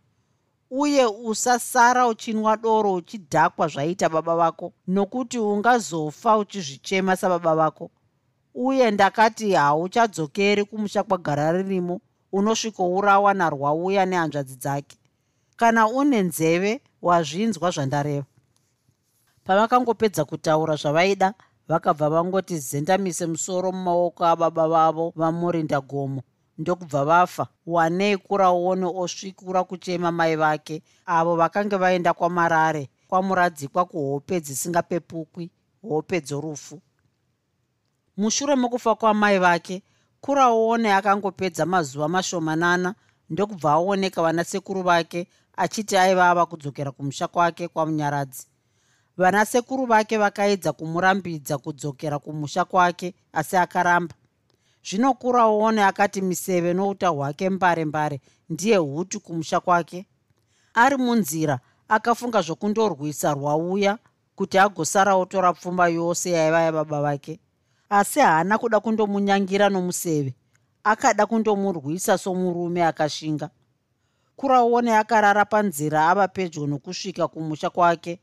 Uye 0.70 1.06
usasara 1.06 2.06
uchinwa 2.06 2.56
doro 2.56 2.92
uchidhakwa 2.94 3.68
zvaita 3.68 4.08
baba 4.08 4.36
vako 4.36 4.72
nokuti 4.86 5.38
ungazofa 5.38 6.38
uchizvichema 6.38 7.16
sababa 7.16 7.54
vako. 7.54 7.90
Uye 8.54 8.90
ndakati 8.90 9.52
hauchadzokeri 9.52 10.64
kumusha 10.64 11.02
kwagara 11.02 11.52
ririmo 11.52 12.00
unosvikourawa 12.32 13.34
narwauya 13.34 14.06
nehanzvadzi 14.06 14.56
dzake. 14.56 14.96
Kana 15.56 15.88
une 15.88 16.22
nzeve 16.22 16.80
wazvinzwa 17.02 17.70
zvandareva. 17.70 18.26
Pavakangopedza 19.44 20.24
kutaura 20.24 20.76
zvavaida 20.76 21.34
vakabva 21.68 22.10
vangoti 22.10 22.58
zendamise 22.58 23.26
musoro 23.26 23.72
mumaoko 23.72 24.24
ababa 24.24 24.68
vavo 24.68 25.12
vamurinda 25.16 25.80
gomo. 25.80 26.22
Ndokubva 26.58 27.04
vafa 27.04 27.46
wanei 27.66 28.16
kuraone 28.16 28.86
osvikura 28.86 29.64
kuchema 29.64 30.12
mai 30.12 30.36
vake 30.36 30.82
avo 31.06 31.36
vakanga 31.36 31.78
vaenda 31.78 32.14
kwamarare 32.14 32.88
kwamuradzikwa 33.08 33.84
kuhope 33.84 34.40
dzisingapepukwi 34.40 35.50
hope 35.88 36.20
dzorufu. 36.20 36.80
Mushure 38.16 38.54
mokufa 38.54 38.94
kwamai 38.94 39.38
vake 39.38 39.82
kuraone 40.20 40.94
akangopedza 40.94 41.66
mazuva 41.66 42.08
mashomanana. 42.08 42.94
Ndokubva 43.30 43.72
aoneka 43.72 44.22
vanasekuru 44.22 44.82
vake 44.82 45.28
achiti 45.56 45.96
aiva 45.96 46.30
ava 46.30 46.46
kudzokera 46.46 46.90
kumusha 46.92 47.28
kwake 47.28 47.68
kwamunyaradzi 47.68 48.46
vanasekuru 49.16 49.86
vake 49.86 50.18
vakaedza 50.18 50.72
kumurambidza 50.72 51.58
kudzokera 51.58 52.18
kumusha 52.18 52.64
kwake 52.64 53.14
asi 53.32 53.56
akaramba. 53.56 54.14
Zvinokuraone 54.84 55.84
akati 55.84 56.22
miseve 56.22 56.74
nouta 56.74 57.08
hwake 57.08 57.50
mbare 57.50 57.84
mbare 57.84 58.20
ndiye 58.50 58.76
hutu 58.76 59.20
kumusha 59.20 59.60
kwake. 59.60 60.06
Ari 60.74 60.96
munzira 60.96 61.60
akafunga 61.88 62.42
zvokundorwisa 62.42 63.34
rwauya 63.34 63.98
kuti 64.36 64.58
agosara 64.58 65.14
otora 65.14 65.52
pfumba 65.52 65.88
yose 65.88 66.30
yaiva 66.30 66.60
yababa 66.62 67.02
vake. 67.02 67.40
Asi 67.90 68.20
haana 68.20 68.58
kuda 68.58 68.80
kundomunyangira 68.80 69.68
nomuseve 69.68 70.34
akada 70.84 71.26
kundomurwisa 71.26 72.18
somurume 72.18 72.84
akashinga. 72.84 73.50
Kuraone 74.36 74.96
akarara 74.96 75.44
panzira 75.44 76.08
ava 76.08 76.28
pedyo 76.28 76.66
nokusvika 76.66 77.28
kumusha 77.28 77.70
kwake 77.70 78.20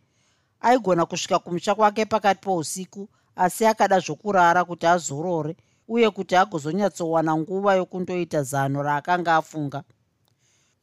aigona 0.63 1.05
kusvika 1.05 1.39
kumusha 1.39 1.75
kwake 1.75 2.05
pakati 2.05 2.41
pousiku 2.41 3.09
asi 3.35 3.65
akada 3.65 3.99
zvokurara 3.99 4.65
kuti 4.65 4.85
azorore 4.87 5.55
uye 5.87 6.09
kuti 6.09 6.35
agozonyatsowana 6.35 7.37
nguva 7.37 7.75
yokundoita 7.75 8.43
zano 8.43 8.83
raakanga 8.83 9.35
afunga. 9.35 9.83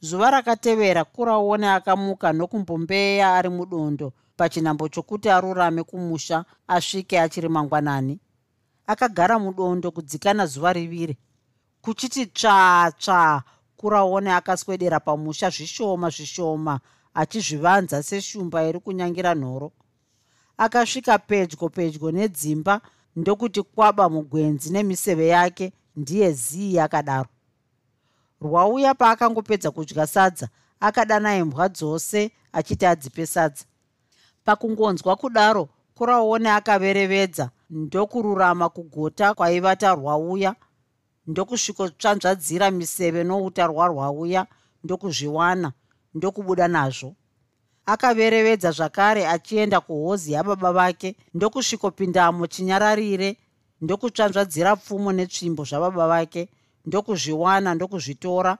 Zuva 0.00 0.30
rakatevera 0.30 1.04
kuraone 1.04 1.68
akamuka 1.70 2.32
nokumbombeya 2.32 3.34
ari 3.34 3.48
mudondo 3.48 4.12
pachinhambo 4.36 4.88
chokuti 4.88 5.28
arurame 5.30 5.82
kumusha 5.82 6.44
asvike 6.68 7.20
achiri 7.20 7.48
mangwanani. 7.48 8.20
Akagara 8.86 9.38
mudondo 9.38 9.90
kudzikana 9.90 10.46
zuva 10.46 10.72
riviri. 10.72 11.16
Kuchiti 11.82 12.26
tsvatsva 12.26 13.42
kuraone 13.76 14.32
akaswedera 14.32 15.00
pamusha 15.00 15.50
zvishoma 15.50 16.10
zvishoma 16.10 16.80
achizvivanza 17.14 18.02
seshumba 18.02 18.64
iri 18.68 18.80
kunyangira 18.80 19.34
nhoro. 19.34 19.72
Akasvika 20.56 21.18
pedyo 21.18 21.68
pedyo 21.68 22.10
nedzimba 22.12 22.80
ndokuti 23.16 23.62
kwaba 23.62 24.08
mugwenzi 24.08 24.72
nemiseve 24.72 25.26
yake 25.28 25.72
ndiye 25.96 26.32
zii 26.32 26.78
akadaro 26.78 27.28
rwauya 28.40 28.94
paakangopedza 28.94 29.70
kudya 29.70 30.06
sadza 30.06 30.48
akadana 30.80 31.36
imbwa 31.36 31.68
dzose 31.68 32.30
achiti 32.52 32.86
adzipe 32.86 33.26
sadza. 33.26 33.64
Pakungonzwa 34.44 35.16
kudaro 35.16 35.68
kuraone 35.94 36.50
akaverevedza 36.50 37.50
ndokururama 37.70 38.68
kugota 38.68 39.34
kwaivata 39.34 39.94
rwauya 39.94 40.54
ndokusvikotsvanzvadzira 41.26 42.70
miseve 42.70 43.24
nouta 43.24 43.66
rwarwauya 43.66 44.46
ndokuzviwana 44.84 45.72
ndokubuda 46.14 46.68
nazvo. 46.68 47.14
Akaverevedza 47.86 48.70
zvakare 48.72 49.28
achienda 49.28 49.80
kuhozi 49.80 50.32
yababa 50.32 50.72
vake 50.72 51.16
ndokusvikopindamo 51.34 52.46
chinyararire 52.46 53.36
ndokutsvanzvadzira 53.80 54.76
pfumo 54.76 55.12
netsvimbo 55.12 55.64
zvababa 55.64 56.06
vake 56.08 56.48
ndokuzviwana 56.86 57.74
ndokuzvitora 57.74 58.52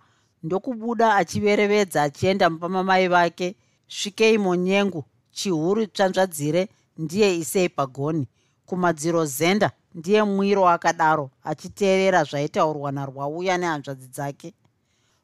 ndokubuda 0.43 1.15
achiverevedza 1.21 2.03
achienda 2.03 2.51
mupamamai 2.51 3.09
vake. 3.09 3.57
Svikei 3.89 4.39
monyengu 4.39 5.05
chihuru 5.31 5.87
tsvanzvadzire 5.87 6.69
ndiye 6.99 7.39
isei 7.39 7.69
pagoni. 7.69 8.29
Kumadziro 8.67 9.25
zenda 9.25 9.71
ndiye 9.95 10.23
mwiro 10.23 10.69
akadaro 10.69 11.31
achiteerera 11.45 12.25
zvaitaurwa 12.25 12.93
narwauya 12.93 13.59
nehanzvadzi 13.59 14.09
dzake. 14.09 14.55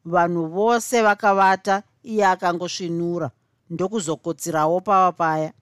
Vanhu 0.05 0.47
vose 0.47 1.03
vakavata 1.03 1.83
iye 2.07 2.25
akangosvinura 2.27 3.31
ndokuzokotsirawo 3.71 4.81
pava 4.81 5.13
paya. 5.13 5.53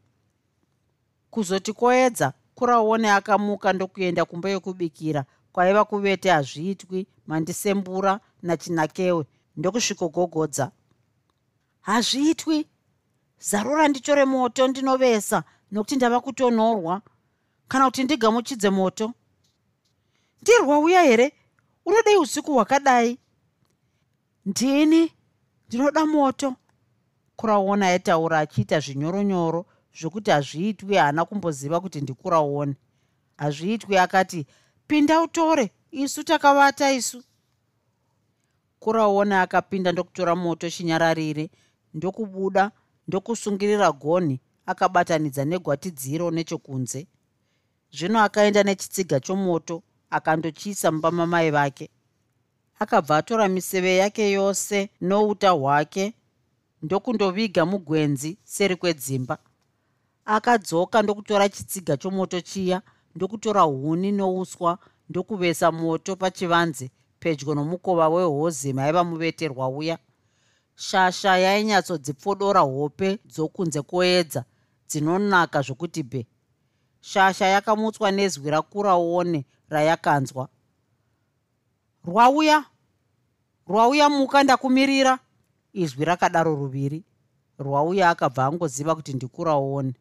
Kuzoti 1.30 1.72
koedza 1.72 2.32
kuraone 2.54 3.08
akamuka 3.12 3.72
ndokuenda 3.72 4.24
kumba 4.24 4.48
yokubikira 4.50 5.24
kwaiva 5.52 5.84
kuvete 5.84 6.30
hazviitwi 6.30 7.06
mandisembura 7.26 8.20
nachinakewe 8.42 9.24
ndokusvikogogodza. 9.56 10.70
Hazviitwi! 11.80 12.66
Zarura 13.38 13.88
ndichore 13.88 14.24
moto 14.24 14.68
ndinovesa 14.68 15.44
nokuti 15.72 15.96
ndava 15.96 16.20
kutonhorwa. 16.20 17.02
Kana 17.68 17.84
kuti 17.84 18.04
ndigamuchidze 18.04 18.70
moto? 18.70 19.12
Ndirwa 20.42 20.78
uya 20.78 21.02
here? 21.02 21.32
Unodei 21.86 22.16
usiku 22.16 22.52
hwakadai? 22.54 23.18
Ndini 24.46 25.12
ndinoda 25.74 26.06
moto. 26.06 26.54
Kuraona 27.36 27.86
aitaura 27.86 28.38
achiita 28.38 28.80
zvinyoronyoro 28.80 29.66
zvokuti 29.98 30.30
hazviitwi 30.30 30.94
haana 30.96 31.24
kumboziva 31.24 31.80
kuti 31.80 32.00
ndikuraone. 32.00 32.74
Hazviitwi 33.36 33.98
akati 33.98 34.46
pinda 34.86 35.20
utore 35.22 35.70
isu 35.90 36.24
takavata 36.24 36.92
isu. 36.92 37.22
Kuraona 38.78 39.42
akapinda 39.42 39.92
ndokutora 39.92 40.36
moto 40.36 40.70
chinyararire 40.70 41.50
ndokubuda 41.94 42.70
ndokusungirira 43.08 43.92
gonhi 43.92 44.40
akabatanidza 44.66 45.44
negwatidziro 45.44 46.30
nechokunze. 46.30 47.06
Zvino 47.92 48.20
akaenda 48.22 48.62
nechitsiga 48.62 49.20
chomoto 49.20 49.82
akandochiisa 50.10 50.92
mumba 50.92 51.10
mamai 51.10 51.50
vake 51.50 51.90
akabva 52.78 53.16
atora 53.16 53.48
miseve 53.48 53.96
yake 53.96 54.30
yose 54.30 54.90
nouta 55.00 55.50
hwake 55.50 56.14
ndokundoviga 56.82 57.66
mugwenzi 57.66 58.38
seri 58.44 58.76
kwedzimba. 58.76 59.38
Akadzoka 60.24 61.02
ndokutora 61.02 61.48
chitsiga 61.48 61.96
chomoto 61.96 62.40
chiya 62.40 62.82
ndokutora 63.14 63.60
huni 63.62 64.12
nouswa 64.12 64.78
ndokuvesa 65.08 65.72
moto 65.72 66.16
pachivanze 66.16 66.90
pedyo 67.20 67.54
nomukova 67.54 68.08
wehozi 68.08 68.72
maiva 68.72 69.04
muveterwa 69.04 69.68
uya 69.68 69.98
shasha 70.76 71.38
yainyatsodzipfodora 71.38 72.60
hope 72.60 73.18
dzokunze 73.26 73.82
kwoedza 73.82 74.44
dzinonaka 74.88 75.62
zvokuti 75.62 76.02
bhe. 76.02 76.26
Shasha 77.00 77.46
yakamutswa 77.46 78.10
nezwi 78.10 78.50
rakuraone 78.50 79.44
rayakanzwa 79.68 80.48
rwauya 82.04 82.64
rwauya 83.68 84.08
muka 84.08 84.42
ndakumirira 84.42 85.18
izwi 85.72 86.04
rakadaro 86.04 86.54
ruviri. 86.56 87.04
Rwauya 87.58 88.10
akabva 88.10 88.44
angoziva 88.46 88.94
kuti 88.94 89.12
ndikuraone 89.12 89.94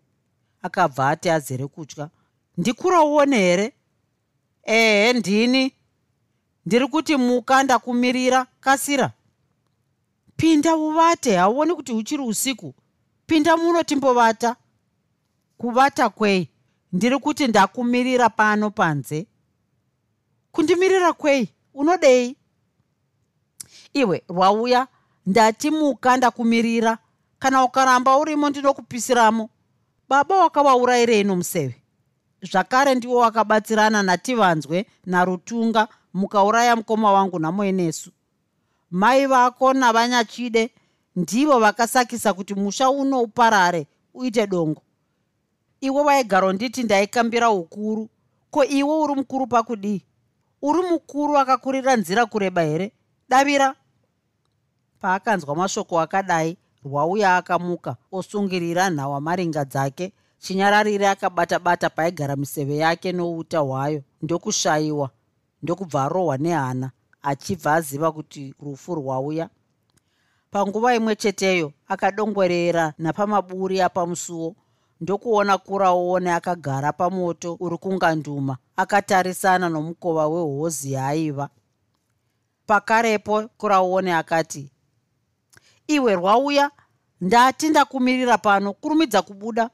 akabva 0.61 1.09
ati 1.09 1.29
azere 1.29 1.67
kutya 1.67 2.09
ndikuraone 2.57 3.37
here? 3.37 3.73
Ehe 4.63 5.13
ndini. 5.13 5.71
Ndiri 6.65 6.87
kuti 6.87 7.15
muka 7.15 7.63
ndakumirira 7.63 8.45
kasira. 8.59 9.11
Pinda 10.35 10.75
uvate 10.75 11.35
hauoni 11.37 11.75
kuti 11.75 11.91
uchiri 11.93 12.23
usiku. 12.23 12.73
Pinda 13.25 13.57
muno 13.57 13.83
timbovata. 13.83 14.55
Kuvata 15.57 16.09
kwei? 16.09 16.49
Ndiri 16.93 17.19
kuti 17.19 17.47
ndakumirira 17.47 18.29
pano 18.29 18.69
panze. 18.69 19.27
Kundimirira 20.51 21.13
kwei 21.13 21.49
unodei? 21.73 22.35
Iwe 23.93 24.23
rwauya 24.29 24.87
ndatimuka 25.25 26.17
ndakumirira 26.17 26.97
kana 27.39 27.63
ukaramba 27.63 28.17
urimo 28.17 28.49
ndinokupisiramo 28.49 29.49
baba 30.09 30.37
wakavaurayirei 30.37 31.23
nomuseve 31.23 31.75
zvakare 32.41 32.95
ndiwo 32.95 33.17
wakabatsirana 33.17 34.03
nativanzwe 34.03 34.85
narutunga 35.05 35.87
mukauraya 36.13 36.75
mukoma 36.75 37.11
wangu 37.11 37.39
namoenesu 37.39 38.11
mai 38.91 39.25
vako 39.25 39.73
navanyachide 39.73 40.71
ndivo 41.15 41.59
vakasakisa 41.59 42.33
kuti 42.33 42.53
musha 42.55 42.89
uno 42.89 43.21
uparare 43.21 43.87
uite 44.13 44.47
dongo. 44.47 44.81
Iwe 45.81 46.01
waigara 46.01 46.47
unditi 46.47 46.83
ndaikambira 46.83 47.49
ukuru 47.49 48.09
ko 48.51 48.65
iwe 48.65 48.97
uri 48.99 49.15
mukuru 49.15 49.47
pakudii 49.47 50.01
uri 50.63 50.81
mukuru 50.89 51.37
akakurira 51.37 51.95
nzira 51.95 52.25
kureba 52.25 52.61
here? 52.61 52.91
Davira. 53.29 53.75
Paakanzwa 55.01 55.55
mashoko 55.55 55.99
akadai 55.99 56.57
rwauya 56.85 57.37
akamuka 57.37 57.95
osungirira 58.11 58.89
nhawamaringa 58.89 59.65
dzake. 59.65 60.13
Chinyararire 60.39 61.07
akabata-bata 61.09 61.89
paaigara 61.89 62.35
miseve 62.35 62.77
yake 62.77 63.11
nouta 63.11 63.59
hwayo. 63.59 64.01
Ndokushayiwa 64.21 65.09
ndokubva 65.63 66.03
arohwa 66.03 66.37
nehana 66.37 66.91
achibva 67.21 67.73
aziva 67.73 68.11
kuti 68.11 68.53
rufu 68.59 68.95
rwauya. 68.95 69.49
Panguva 70.51 70.95
imwe 70.95 71.15
cheteyo 71.15 71.71
akadongwerera 71.87 72.93
napamaburi 72.97 73.81
apamusuwo 73.81 74.55
ndokuona 75.03 75.57
kuraone 75.57 76.31
akagara 76.33 76.93
pamoto 76.93 77.57
uri 77.59 77.77
kunganduma 77.77 78.57
akatarisana 78.75 79.69
nomukova 79.69 80.27
wehozi 80.27 80.91
yaaiva. 80.91 81.49
Pakarepo 82.65 83.47
kuraone 83.57 84.13
akati 84.15 84.71
iwe 85.87 86.15
rwauya 86.15 86.71
ndati 87.21 87.69
ndakumirira 87.69 88.37
pano 88.37 88.73
kurumidza 88.73 89.21
kubuda. 89.21 89.69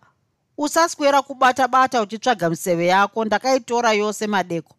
Usaswera 0.57 1.21
kubata-bata 1.21 2.01
uchitsvaga 2.01 2.49
miseve 2.49 2.85
yako 2.87 3.25
ndakaitora 3.25 3.93
yose 3.93 4.27
madeko. 4.27 4.73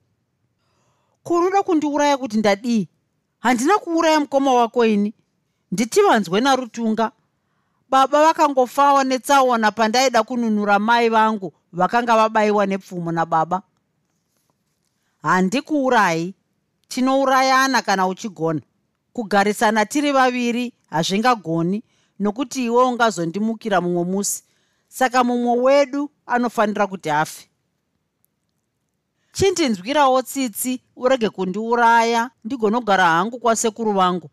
Kunoda 1.22 1.62
kundiuraya 1.62 2.16
kuti 2.18 2.36
ndadii? 2.38 2.88
Handina 3.38 3.78
kuuraya 3.78 4.20
mukoma 4.20 4.52
wako 4.54 4.86
ini. 4.86 5.14
Nditivanzwe 5.72 6.40
narutunga 6.40 7.12
baba 7.90 8.22
vakangofawa 8.24 9.04
netsaona 9.04 9.70
pandaida 9.72 10.22
kununura 10.22 10.78
mai 10.78 11.08
vangu 11.08 11.52
vakanga 11.72 12.16
vabayiwa 12.16 12.66
nepfumo 12.66 13.12
nababa 13.12 13.62
handikuurayi 15.22 16.34
tinourayana 16.88 17.82
kana 17.82 18.06
uchigona. 18.06 18.60
Kugarisana 19.12 19.86
tiri 19.86 20.12
vaviri 20.12 20.72
hazvingagoni 20.90 21.82
nokuti 22.20 22.64
iwe 22.64 22.84
ungazondimukira 22.84 23.80
mumwe 23.80 24.04
musi. 24.04 24.44
Saka 24.88 25.24
mumwe 25.24 25.58
wedu 25.58 26.10
anofanira 26.26 26.86
kuti 26.86 27.10
afe. 27.10 27.48
Chindinzwirawo 29.32 30.22
tsitsi 30.22 30.80
urege 30.96 31.28
kundiuraya 31.30 32.30
ndigonogara 32.44 33.04
hangu 33.04 33.38
kwasekuru 33.38 33.92
vangu 33.92 34.30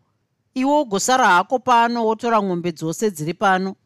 iwe 0.60 0.80
ugosara 0.80 1.26
hako 1.26 1.58
pano 1.58 2.06
wotora 2.06 2.42
mwombe 2.42 2.72
dzose 2.72 3.10
dziri 3.10 3.34
pano. 3.34 3.76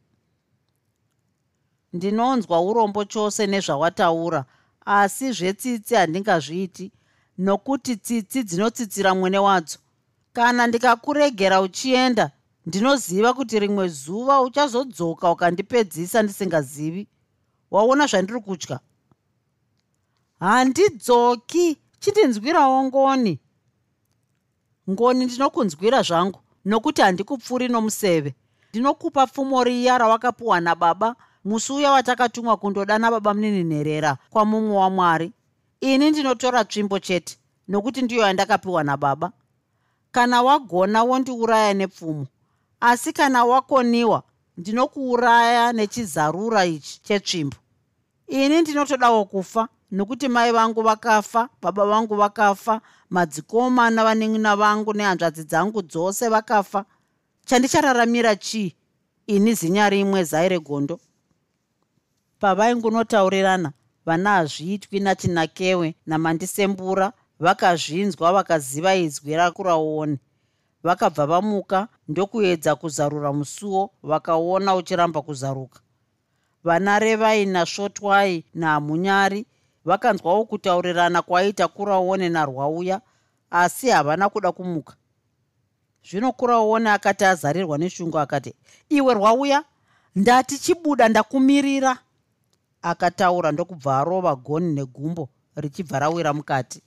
Ndinonzwa 1.92 2.60
urombo 2.60 3.04
chose 3.04 3.46
nezvawataura 3.46 4.44
asi 4.86 5.32
zvetsitsi 5.32 5.94
handingazviiti 5.94 6.92
nokuti 7.38 7.96
tsitsi 7.96 8.42
dzinotsitsira 8.42 9.14
mwene 9.14 9.38
wadzo. 9.38 9.78
Kana 10.32 10.66
ndikakuregera 10.66 11.60
uchienda 11.60 12.30
ndinoziva 12.66 13.34
kuti 13.34 13.58
rimwe 13.60 13.88
zuva 13.88 14.40
uchazodzoka 14.40 15.30
ukandipedzisa 15.30 16.22
ndisingazivi. 16.22 17.08
Waona 17.70 18.06
zvandiri 18.06 18.40
kutya? 18.40 18.80
Handidzoki 20.40 21.76
chindinzwirawo 22.00 22.84
ngoni. 22.84 23.40
Ngoni 24.90 25.24
ndinokunzwira 25.24 26.02
zvangu 26.02 26.41
nokuti 26.64 27.02
handikupfuri 27.02 27.68
nomuseve. 27.68 28.34
Ndinokupa 28.70 29.26
pfumo 29.26 29.64
riya 29.64 29.98
rawakapiwa 29.98 30.60
nababa 30.60 31.16
musi 31.44 31.72
uya 31.72 31.90
watakatumwa 31.92 32.56
kundodana 32.56 33.10
baba 33.10 33.34
muninhinherera 33.34 34.16
kwamumwe 34.30 34.76
wamwari. 34.76 35.32
Ini 35.80 36.10
ndinotora 36.10 36.64
tsvimbo 36.64 36.98
chete 36.98 37.36
nokuti 37.68 38.02
ndiyo 38.02 38.22
yandakapiwa 38.22 38.84
nababa. 38.84 39.32
Kana 40.12 40.42
wagona 40.42 41.02
wondiuraya 41.02 41.74
nepfumo 41.74 42.26
asi 42.80 43.12
kana 43.12 43.44
wakoniwa 43.44 44.22
ndinokuuraya 44.56 45.72
nechizarura 45.72 46.64
ichi 46.66 47.00
chetsvimbo. 47.02 47.56
Ini 48.26 48.60
ndinotodawo 48.62 49.24
kufa 49.24 49.68
nokuti 49.92 50.28
mai 50.28 50.52
vangu 50.52 50.82
vakafa 50.82 51.48
baba 51.62 51.86
vangu 51.86 52.14
vakafa 52.16 52.80
madzikoma 53.10 53.90
navanin'ina 53.90 54.56
vangu 54.56 54.92
nehanzvadzi 54.92 55.44
dzangu 55.44 55.82
dzose 55.82 56.28
vakafa. 56.28 56.84
Chandichararamira 57.46 58.36
chii? 58.36 58.74
Ini 59.26 59.54
zinya 59.54 59.90
rimwe 59.90 60.24
zai 60.24 60.48
regondo. 60.48 61.00
Pavaingunotaurirana 62.40 63.72
vana 64.06 64.30
hazviitwi 64.30 65.00
natinakewe 65.00 65.94
namandisembura 66.06 67.12
vakazvinzwa 67.40 68.32
vakaziva 68.32 68.94
izwi 68.94 69.36
rakuraoni 69.36 70.18
vakabva 70.82 71.26
vamuka 71.26 71.88
ndokuedza 72.08 72.76
kuzarura 72.76 73.32
musuwo 73.32 73.90
vakaona 74.02 74.74
uchiramba 74.74 75.22
kuzaruka. 75.22 75.80
Vana 76.64 76.98
revai 76.98 77.46
nasvotwai 77.46 78.44
nahamunyari 78.54 79.46
vakanzwawo 79.84 80.44
kutaurirana 80.44 81.22
kwaita 81.22 81.68
kuraone 81.68 82.28
narwauya 82.28 83.00
asi 83.50 83.88
havana 83.90 84.28
kuda 84.28 84.52
kumuka. 84.52 84.94
Zvino 86.10 86.32
kuraone 86.32 86.90
akati 86.90 87.24
azarirwa 87.24 87.78
neshungu 87.78 88.18
akati 88.18 88.54
iwe 88.88 89.14
rwauya 89.14 89.64
ndati 90.14 90.58
chibuda 90.58 91.08
ndakumirira. 91.08 91.98
Akataura 92.82 93.52
ndokubva 93.52 93.98
arova 93.98 94.34
goni 94.36 94.74
negumbo 94.74 95.28
richibva 95.56 95.98
rawira 95.98 96.32
mukati. 96.32 96.82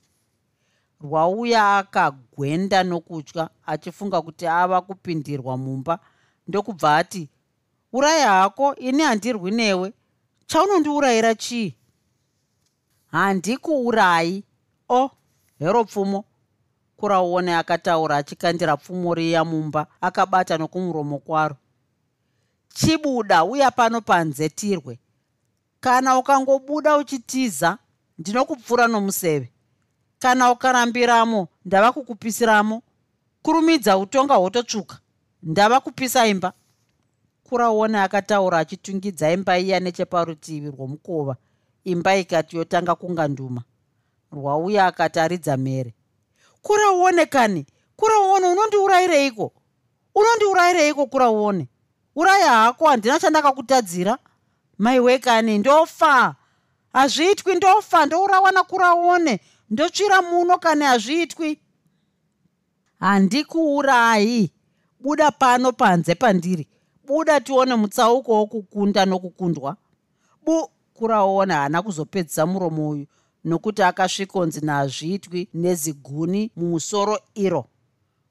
Rwauya 1.00 1.76
akagwenda 1.76 2.82
nokutya 2.82 3.48
achifunga 3.66 4.22
kuti 4.22 4.46
ava 4.46 4.80
kupindirwa 4.80 5.56
mumba. 5.56 5.98
Ndokubva 6.48 6.96
ati 6.96 7.28
uraya 7.92 8.30
hako 8.30 8.74
ini 8.74 9.02
handirwi 9.02 9.50
newe. 9.50 9.92
Chaunondiurayira 10.46 11.34
chii 11.34 11.74
handikuurayi. 13.16 14.44
O 14.88 15.10
hero 15.58 15.84
pfumo. 15.84 16.24
Kuraone 16.96 17.56
akataura 17.56 18.16
achikandira 18.16 18.76
pfumo 18.76 19.14
riya 19.14 19.44
mumba 19.44 19.86
akabata 20.00 20.58
nokumuromo 20.58 21.18
kwaro. 21.18 21.56
Chibuda 22.68 23.44
uya 23.44 23.70
pano 23.70 24.00
panze 24.00 24.48
tirwe. 24.48 24.98
Kana 25.80 26.18
ukangobuda 26.18 26.96
uchitiza 26.96 27.78
ndinokupfuura 28.18 28.86
nomuseve. 28.88 29.52
Kana 30.18 30.50
ukarambiramo 30.50 31.48
ndava 31.64 31.92
kukupisiramo. 31.92 32.82
Kurumidza 33.42 33.98
utonga 33.98 34.34
hwototsvuka 34.34 34.98
ndava 35.42 35.80
kupisa 35.80 36.26
imba. 36.26 36.52
Kuraone 37.44 37.98
akataura 38.00 38.58
achitungidza 38.58 39.32
imba 39.32 39.58
iya 39.58 39.80
necheparutivi 39.80 40.70
rwomukova 40.70 41.36
imba 41.86 42.16
ikati 42.16 42.56
yotanga 42.56 42.94
kunga 42.94 43.28
nduma 43.28 43.62
rwauya 44.32 44.86
akati 44.86 45.18
aridza 45.20 45.56
mhere 45.56 45.94
kurauone 46.62 47.26
kani? 47.26 47.66
Kurauone 47.96 48.46
unondiurayireiko? 48.46 49.52
Unondiurayireiko 50.14 51.06
kurauone 51.06 51.68
uraya 52.16 52.50
hako 52.50 52.86
handina 52.88 53.18
chandakakutadzira? 53.18 54.18
Maiwe 54.78 55.18
kani 55.18 55.58
ndofa. 55.58 56.34
Hazviitwi 56.92 57.54
ndofa 57.54 58.06
ndourawana 58.06 58.62
kurauone 58.62 59.40
ndotsvira 59.70 60.22
muno 60.22 60.58
kani 60.58 60.84
hazviitwi. 60.84 61.60
Handikuurayi. 63.00 64.52
Buda 65.00 65.30
pano 65.30 65.72
panze 65.72 66.14
pandiri. 66.14 66.68
Buda 67.06 67.40
tione 67.40 67.74
mutsauko 67.74 68.32
wokukunda 68.32 69.06
nokukundwa. 69.06 69.76
Bu 70.44 70.70
kuraona 70.98 71.54
haana 71.54 71.82
kuzopedzisa 71.82 72.46
muromo 72.46 72.88
uyu 72.90 73.06
nokuti 73.44 73.82
akasvikonzi 73.82 74.60
naazviitwi 74.60 75.48
neziguni 75.54 76.50
mumusoro 76.56 77.18
iro. 77.34 77.64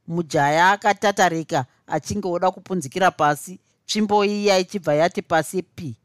Mujaya 0.07 0.71
akatatarika 0.71 1.65
achinge 1.87 2.27
oda 2.27 2.51
kupunzikira 2.51 3.11
pasi 3.11 3.59
tsvimbo 3.85 4.25
iya 4.25 4.59
ichibva 4.59 4.93
yati 4.93 5.21
pasi 5.21 5.61
pi 5.63 5.95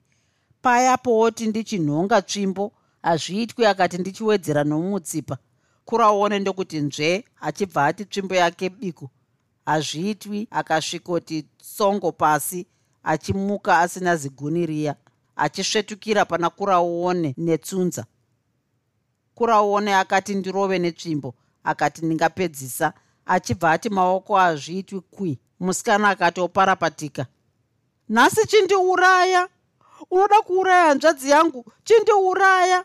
payapooti 0.62 1.46
ndichinhonga 1.46 2.23
tsvimbo 2.23 2.73
hazviitwi 3.03 3.66
akati 3.66 3.99
ndichiwedzera 3.99 4.64
nomumutsipa 4.64 5.37
kuraone 5.85 6.38
ndokuti 6.38 6.79
nzve 6.81 7.25
achibva 7.40 7.87
ati 7.87 8.05
tsvimbo 8.05 8.35
yake 8.35 8.68
biku. 8.68 9.09
Hazviitwi 9.66 10.49
akasvikoti 10.51 11.42
tsongo 11.42 12.12
pasi 12.12 12.66
achimuka 13.03 13.79
asina 13.79 14.16
ziguni 14.16 14.66
riya 14.66 14.94
achisvetukira 15.40 16.24
pana 16.24 16.50
kuraone 16.50 17.35
netsunza 17.38 18.05
kuraone 19.35 19.94
akati 19.94 20.35
ndirove 20.35 20.79
netsvimbo. 20.79 21.35
Akati 21.64 22.07
ndingapedzisa 22.07 22.92
achibva 23.26 23.72
ati 23.72 23.88
maoko 23.90 24.37
hazviitwi 24.37 25.00
kwi 25.00 25.38
musikana 25.61 26.09
akati 26.09 26.40
oparapatika. 26.40 27.26
Nhasi 28.09 28.46
chindiuraya? 28.46 29.48
Unoda 30.11 30.40
kuuraya 30.40 30.85
hanzvadzi 30.85 31.31
yangu? 31.31 31.64
Chindiuraya? 31.85 32.85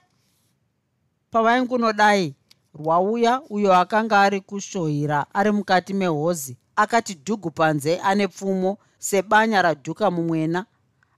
Pavaingunodai 1.32 2.36
rwauya 2.74 3.42
uyo 3.50 3.74
akanga 3.76 4.22
ari 4.22 4.42
kushohira 4.42 5.26
ari 5.34 5.52
mukati 5.52 5.94
mehozi 5.94 6.58
akati 6.76 7.14
dhugu 7.14 7.52
panze 7.52 8.00
ane 8.00 8.28
pfumo 8.28 8.78
sebanya 9.00 9.62
radhuka 9.62 10.12
mumwena. 10.12 10.66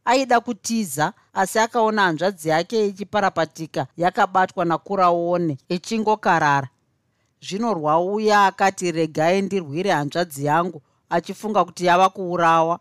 Aida 0.05 0.39
kutiza 0.39 1.13
asi 1.37 1.59
akaona 1.59 2.01
hanzvadzi 2.01 2.49
yake 2.49 2.87
ichiparapatika 2.87 3.87
yakabatwa 3.97 4.65
nakuraone 4.65 5.57
ichingokarara. 5.69 6.69
Zvino 7.41 7.73
rwauya 7.73 8.45
akati 8.45 8.91
regai 8.91 9.41
ndirwire 9.41 9.91
hanzvadzi 9.91 10.45
yangu 10.45 10.81
achifunga 11.09 11.65
kuti 11.65 11.85
yava 11.85 12.09
kuurawa. 12.09 12.79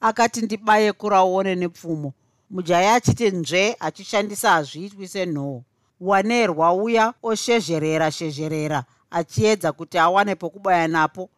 Akati 0.00 0.42
ndibaye 0.42 0.92
kuraone 0.92 1.54
nepfumo. 1.54 2.12
Mujaya 2.50 2.94
achiti 2.94 3.30
nzve 3.30 3.76
achishandisa 3.80 4.50
hazviitwi 4.50 5.08
senhoo. 5.08 5.62
Wane 6.00 6.46
rwauya 6.46 7.14
oshezherera 7.22 8.10
shezherera 8.10 8.84
achiedza 9.10 9.72
kuti 9.72 9.98
awane 9.98 10.34
pokubaya 10.34 10.88
napo. 10.88 11.30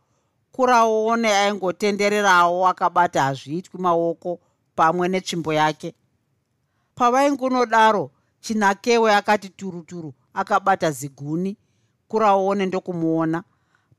Kuraone 0.53 1.29
aingotendererawo 1.35 2.69
akabata 2.69 3.23
hazviitwi 3.23 3.81
maoko 3.81 4.39
pamwe 4.77 5.09
netsvimbo 5.09 5.53
yake 5.53 5.95
pavaingunodaro 6.99 8.11
chinakewe 8.41 9.15
akati 9.15 9.49
turuturu 9.49 10.15
akabata 10.35 10.91
ziguni 10.91 11.57
kuraone 12.09 12.67
ndokumuona. 12.67 13.43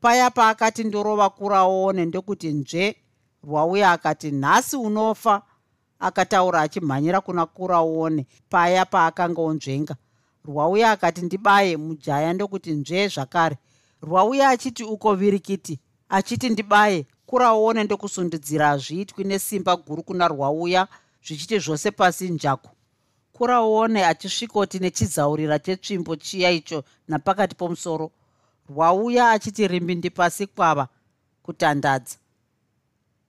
Paya 0.02 0.32
paakati 0.32 0.84
ndorova 0.84 1.30
kuraone 1.30 2.06
ndokuti 2.06 2.48
nzve 2.48 2.96
rwauya 3.44 3.92
akati 3.92 4.32
nhasi 4.32 4.76
unofa 4.76 5.42
akataura 6.00 6.62
achimhanyira 6.62 7.22
kuna 7.22 7.46
kuraone 7.46 8.28
paya 8.50 8.86
paakanga 8.86 9.42
onzvenga 9.42 9.96
rwauya 10.46 10.92
akati 10.92 11.22
ndibaye 11.22 11.78
mujaya 11.78 12.34
ndokuti 12.34 12.72
nzve 12.72 13.08
zvakare. 13.08 13.58
Rwauya 14.02 14.50
achiti 14.50 14.84
uko 14.84 15.16
virikiti? 15.16 15.80
Achiti 16.10 16.50
ndibaye 16.50 17.06
kuraone 17.26 17.84
ndokusundidzira 17.84 18.68
hazviitwi 18.68 19.24
nesimba 19.24 19.76
guru 19.76 20.04
kuna 20.04 20.28
rwauya 20.28 20.88
zvichiti 21.26 21.60
zvose 21.60 21.92
pasi 21.92 22.30
njako 23.40 23.46
kuraone 23.46 24.04
achisvikoti 24.06 24.80
nechizaurira 24.80 25.60
chetsvimbo 25.60 26.16
chiya 26.16 26.52
icho 26.52 26.84
napakati 27.08 27.56
pomusoro. 27.56 28.12
Rwauya 28.70 29.32
achiti 29.32 29.68
rimbindi 29.68 30.10
pasi 30.10 30.48
kwava 30.48 30.88
kutandadza. 31.44 32.18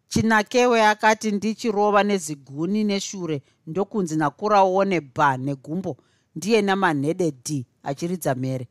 Chinakewe 0.09 0.83
akati 0.87 1.31
ndichirova 1.31 2.03
neziguni 2.03 2.85
neshure 2.85 3.43
ndokunzi 3.67 4.17
nakuraone 4.17 5.01
bha 5.01 5.37
negumbo 5.37 5.97
ndiye 6.37 6.63
namanhede 6.63 7.31
d 7.31 7.65
achiridza 7.83 8.35
mhere. 8.35 8.69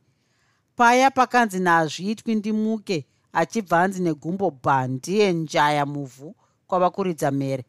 Paya 0.75 1.11
pakanzi 1.11 1.59
naazviitwi 1.59 2.35
ndimuke 2.35 3.05
achibva 3.33 3.81
anzi 3.83 4.01
negumbo 4.01 4.51
bha 4.51 4.87
ndiye 4.87 5.33
njaya 5.33 5.85
muvhu 5.85 6.35
kwava 6.67 6.89
kuridza 6.89 7.31
mhere. 7.31 7.65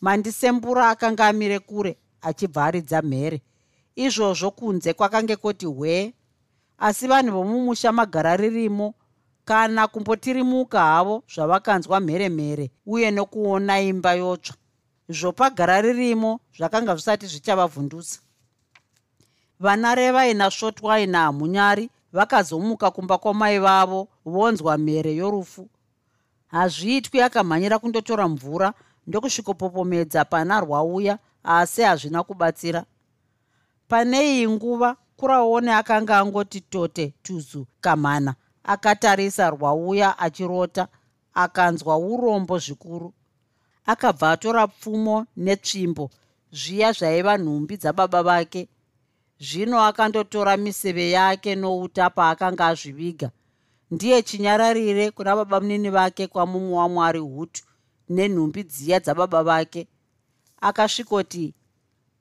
Mandisembura 0.00 0.90
akanga 0.90 1.26
amire 1.26 1.58
kure 1.58 1.96
achibva 2.28 2.64
aridza 2.64 3.02
mhere. 3.02 3.38
Izvozvo 3.96 4.50
kunze 4.50 4.92
kwakange 4.92 5.36
koti 5.36 5.66
hwee 5.66 6.12
asi 6.78 7.06
vanhu 7.06 7.32
vomumusha 7.32 7.92
magara 7.92 8.36
ririmo 8.36 8.94
kana 9.44 9.88
kumbotirimuka 9.88 10.80
havo 10.80 11.22
zvavakanzwa 11.34 12.00
mheremhere 12.00 12.70
uye 12.86 13.10
nokuona 13.10 13.80
imba 13.80 14.12
yotsva. 14.12 14.56
Zvopagara 15.08 15.80
ririmo 15.80 16.40
zvakanga 16.56 16.94
zvisati 16.94 17.26
zvichavavhundusa. 17.26 18.20
Vana 19.60 19.94
revaina 19.94 20.50
svotwaina 20.50 21.18
hamunyari 21.18 21.90
vakazomuka 22.12 22.90
kumba 22.90 23.18
kwamai 23.18 23.58
vavo 23.58 24.08
vonzwa 24.24 24.78
mhere 24.78 25.14
yorufu. 25.14 25.68
Hazviitwi 26.46 27.22
akamhanyira 27.22 27.78
kundotora 27.78 28.28
mvura 28.28 28.72
ndokusvikopopomedza 29.06 30.24
pana 30.24 30.60
rwauya 30.60 31.18
asi 31.46 31.82
hazvina 31.82 32.22
kubatsira. 32.22 32.84
Pane 33.88 34.18
iyi 34.32 34.48
nguva 34.48 34.96
kuraone 35.16 35.74
akanga 35.74 36.18
angoti 36.18 36.60
tote 36.60 37.14
tuzu 37.22 37.66
kamhana 37.80 38.34
akatarisa 38.64 39.50
rwauya 39.50 40.18
achirota 40.18 40.88
akanzwa 41.34 41.96
urombo 41.98 42.58
zvikuru. 42.58 43.12
Akabva 43.86 44.30
atora 44.30 44.66
pfumo 44.66 45.26
netsvimbo 45.36 46.10
zviya 46.52 46.92
zvaiva 46.92 47.38
nhumbi 47.38 47.76
dzababa 47.76 48.22
vake. 48.22 48.68
Zvino 49.38 49.80
akandotora 49.84 50.56
miseve 50.56 51.10
yake 51.10 51.54
nouta 51.54 52.10
paakanga 52.10 52.66
azviviga. 52.66 53.30
Ndiye 53.90 54.22
chinyararire 54.22 55.10
kuna 55.10 55.36
baba 55.36 55.60
munini 55.60 55.90
vake 55.90 56.26
kwamumwe 56.26 56.78
wamwari 56.78 57.18
hutu 57.18 57.62
nenhumbi 58.08 58.62
dziya 58.64 59.00
dzababa 59.00 59.42
vake 59.42 59.88
akasvikoti 60.60 61.54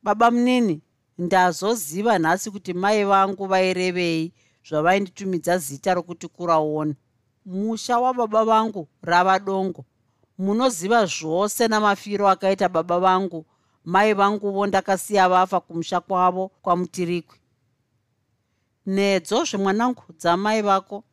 baba 0.03 0.31
munini 0.31 0.81
ndazoziva 1.17 2.19
nhasi 2.19 2.51
kuti 2.51 2.73
mai 2.73 3.03
vangu 3.03 3.45
vairevei 3.47 4.33
zvavainditumidza 4.67 5.57
zita 5.57 5.93
rokuti 5.93 6.27
kuraona 6.27 6.95
musha 7.45 7.99
wababa 7.99 8.45
vangu 8.45 8.87
rava 9.01 9.39
dongo. 9.39 9.85
Munoziva 10.37 11.05
zvose 11.05 11.67
namafiro 11.67 12.27
akaita 12.27 12.69
baba 12.69 12.99
vangu. 12.99 13.45
Mai 13.85 14.13
vanguvo 14.13 14.67
ndakasiya 14.67 15.29
vafa 15.29 15.59
kumusha 15.59 15.99
kwavo 16.01 16.47
kwamutirikwi. 16.61 17.37
Nedzo 18.85 19.43
zvemwanangu 19.45 20.03
dzamai 20.19 20.61
vako. 20.61 21.03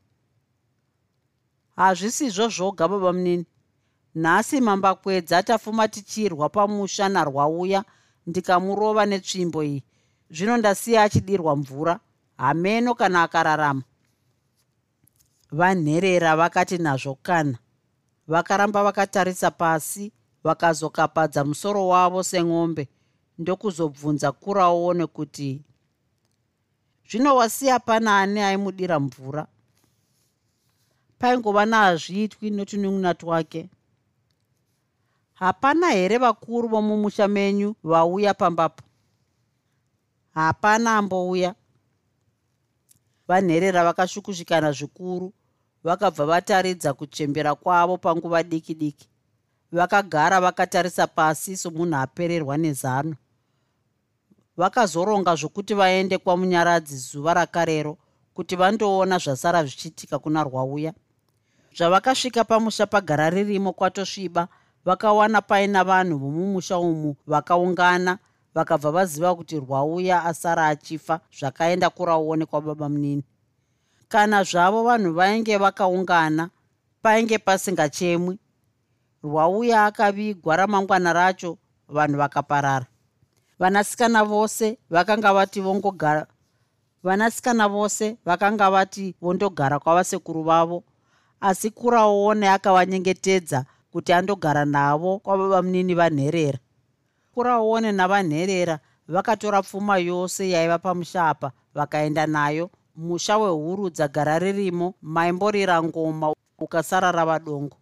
Hazvisizvo 1.77 2.49
zvoga 2.49 2.89
baba 2.89 3.13
munini 3.13 3.47
nhasi 4.15 4.61
mambakwedza 4.61 5.43
tafuma 5.43 5.89
tichirwa 5.89 6.49
pamusha 6.49 7.09
narwauya 7.09 7.85
ndikamurova 8.27 9.07
netsvimbo 9.07 9.65
iyi. 9.65 9.83
Zvino 10.31 10.57
ndasiya 10.57 11.03
achidirwa 11.03 11.57
mvura 11.57 12.01
hameno 12.37 12.95
kana 12.95 13.23
akararama. 13.23 13.83
Vanherera 15.53 16.37
vakati 16.37 16.79
nazvo 16.79 17.15
kana. 17.23 17.59
Vakaramba 18.29 18.83
vakatarisa 18.85 19.51
pasi 19.51 20.13
vakazokapadza 20.45 21.45
musoro 21.45 21.89
wavo 21.89 22.23
semombe 22.23 22.89
ndokuzobvunza 23.39 24.33
kuraone 24.33 25.07
kuti 25.07 25.63
zvino 27.11 27.37
wasiya 27.37 27.79
pana 27.81 28.19
ani 28.19 28.41
aimudira 28.41 29.01
mvura? 29.01 29.47
Paingova 31.19 31.67
naazviitwi 31.67 32.51
notunun'una 32.51 33.15
twake 33.15 33.71
hapana 35.35 35.91
here 35.91 36.19
vakuru 36.19 36.69
vomumusha 36.69 37.29
menyu 37.29 37.75
vauya 37.85 38.35
pambapo? 38.35 38.83
Hapana 40.35 40.97
ambouya. 40.97 41.55
Vanherera 43.29 43.85
vakashukushikana 43.85 44.73
zvikuru 44.73 45.33
vakabva 45.85 46.27
vataridza 46.27 46.93
kuchembera 46.95 47.55
kwavo 47.55 47.99
panguva 47.99 48.43
diki 48.43 48.75
diki. 48.75 49.09
Vakagara 49.73 50.41
vakatarisa 50.41 51.07
pasi 51.07 51.57
somunhu 51.57 51.97
apererwa 51.97 52.57
nezano. 52.57 53.17
Vakazoronga 54.57 55.35
zvokuti 55.35 55.75
vaende 55.75 56.19
kwamunyaradzi 56.19 56.97
zuva 56.97 57.35
rakarero 57.35 57.99
kuti 58.35 58.57
vandoona 58.57 59.19
zvasara 59.19 59.65
zvichiitika 59.65 60.19
kuna 60.19 60.45
rwauya. 60.45 60.93
Zvavakasvika 61.77 62.45
pamusha 62.45 62.87
pagara 62.87 63.31
ririmo 63.31 63.73
kwatosviba 63.73 64.49
vakawana 64.85 65.43
paina 65.43 65.85
vanhu 65.85 66.19
vomumusha 66.19 66.79
umu 66.79 67.17
vakaungana 67.27 68.19
vakabva 68.55 68.91
vaziva 68.91 69.35
kuti 69.35 69.61
rwauya 69.61 70.25
asara 70.25 70.67
achifa 70.67 71.21
zvakaenda 71.39 71.91
kurauonekwa 71.91 72.61
baba 72.61 72.89
munini. 72.89 73.25
Kana 74.09 74.45
zvavo 74.45 74.83
vanhu 74.83 75.13
vainge 75.13 75.57
vakaungana 75.57 76.51
painge 77.03 77.39
pasingachemwi 77.39 78.39
rwauya 79.25 79.85
akavigwa 79.87 80.57
ramangwana 80.57 81.13
racho 81.13 81.59
vanhu 81.89 82.19
vakaparara. 82.19 82.87
Vanasikana 83.59 84.25
vose 84.25 84.79
vakanga 84.91 85.33
vati 85.35 85.61
vongogara 85.61 86.27
vanasikana 87.03 87.69
vose 87.69 88.17
vakanga 88.25 88.71
vati 88.71 89.15
vondogara 89.21 89.79
kwavasekuru 89.79 90.43
vavo 90.43 90.85
asi 91.41 91.71
kuraone 91.71 92.49
akavanyengetedza 92.51 93.65
kuti 93.93 94.13
andogara 94.13 94.65
navo 94.65 95.19
kwababa 95.19 95.63
munini 95.63 95.95
vanherera. 95.95 96.59
Kuraone 97.35 97.93
navanherera 97.93 98.79
vakatora 99.09 99.63
pfuma 99.63 99.99
yose 99.99 100.51
yaiva 100.51 100.79
pamusha 100.79 101.29
apa 101.29 101.53
vakaenda 101.75 102.27
nayo. 102.27 102.71
Musha 102.97 103.39
wehuru 103.39 103.91
dzagara 103.91 104.39
ririmo 104.39 104.95
maimborira 105.03 105.83
ngoma 105.83 106.35
ukasara 106.59 107.13
rava 107.13 107.39
dongo. 107.39 107.77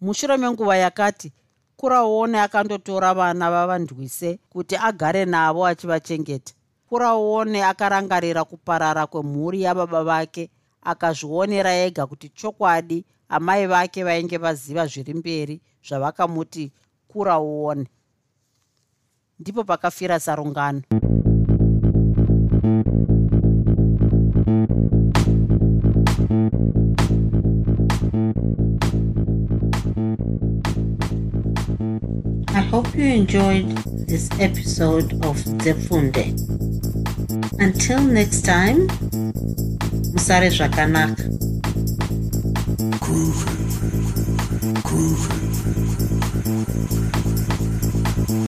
Mushure 0.00 0.36
menguva 0.36 0.76
yakati 0.76 1.32
kuraone 1.76 2.40
akandotora 2.40 3.14
vana 3.14 3.50
vavandwise 3.50 4.38
kuti 4.50 4.76
agare 4.76 5.24
navo 5.24 5.66
achivachengeta. 5.66 6.54
Kuraone 6.88 7.64
akarangarira 7.64 8.44
kuparara 8.44 9.06
kwemhuri 9.06 9.62
yababa 9.62 10.04
vake 10.04 10.50
akazvionera 10.82 11.72
ega 11.74 12.06
kuti 12.06 12.28
chokwadi 12.28 13.04
amai 13.32 13.66
vake 13.66 14.04
vainge 14.04 14.38
vaziva 14.38 14.86
zviri 14.86 15.14
mberi 15.14 15.60
zvavakamuti 15.88 16.72
kuraone 17.08 17.86
ndipo 19.38 19.64
pakafira 19.64 20.20
sarungano 20.20 20.82
I 32.54 32.60
hope 32.70 32.94
you 32.94 33.06
enjoyed 33.06 33.68
this 34.08 34.28
episode 34.40 35.12
of 35.24 35.36
Zefunde. 35.64 36.32
Until 37.58 38.00
next 38.02 38.42
time, 38.42 38.86
Musare 40.12 40.50
Zvakanaka. 40.50 41.51
groove, 43.12 43.44
groove. 44.82 45.41